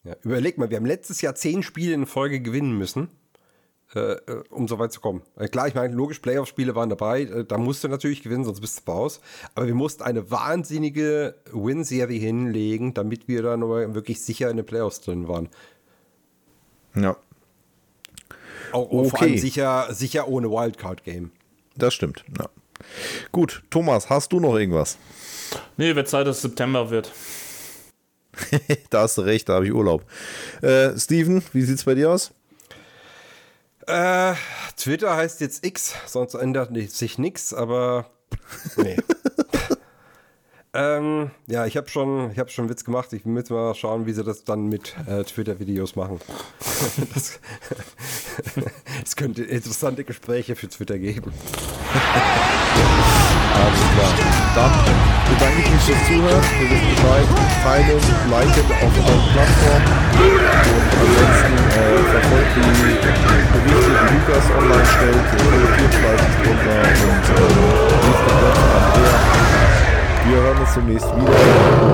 [0.03, 3.09] Ja, überleg mal, wir haben letztes Jahr zehn Spiele in Folge gewinnen müssen,
[3.95, 5.21] äh, äh, um so weit zu kommen.
[5.37, 8.61] Äh, klar, ich meine, logisch, Playoff-Spiele waren dabei, äh, da musst du natürlich gewinnen, sonst
[8.61, 9.19] bist du raus.
[9.55, 14.65] Aber wir mussten eine wahnsinnige Win-Serie hinlegen, damit wir dann aber wirklich sicher in den
[14.65, 15.49] Playoffs drin waren.
[16.95, 17.15] Ja,
[18.71, 19.25] Auch auch vor Okay.
[19.25, 21.31] allem sicher, sicher ohne Wildcard-Game.
[21.75, 22.23] das stimmt.
[22.37, 22.47] Ja.
[23.31, 24.97] Gut, Thomas, hast du noch irgendwas?
[25.77, 27.11] Nee, wird Zeit, dass es September wird.
[28.89, 30.05] da hast du recht, da habe ich Urlaub.
[30.61, 32.31] Äh, Steven, wie sieht's bei dir aus?
[33.88, 34.34] Äh,
[34.77, 38.09] Twitter heißt jetzt X, sonst ändert sich nichts, aber
[38.77, 38.97] nee.
[40.73, 43.11] Ähm, ja, ich habe schon, ich hab schon einen Witz gemacht.
[43.11, 46.19] Ich muss mal schauen, wie sie das dann mit äh, Twitter-Videos machen.
[47.13, 47.39] das,
[49.03, 51.34] es könnte interessante Gespräche für Twitter geben.
[53.53, 54.13] Alles klar.
[54.55, 56.43] Dann bedanke ich mich fürs Zuhören.
[56.59, 57.27] Wir wissen Bescheid.
[57.63, 59.86] Teilen, liken auf euren Plattformen.
[60.21, 60.43] Und
[61.01, 63.09] ansonsten äh, verfolgt die Berichte,
[63.65, 63.79] die
[64.11, 65.25] Lukas online stellt.
[65.32, 66.77] Kommentiert fleißig drunter
[67.07, 67.47] und äh,
[68.03, 68.39] liest den
[68.75, 69.15] Andrea.
[70.25, 71.36] Wir hören uns demnächst wieder.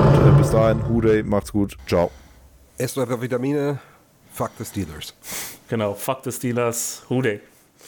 [0.02, 1.76] Und äh, bis dahin, Huday, macht's gut.
[1.86, 2.10] Ciao.
[2.78, 3.78] Esst eure Vitamine.
[4.32, 5.14] Fuck the Steelers.
[5.68, 7.40] Genau, fuck the Steelers, Day.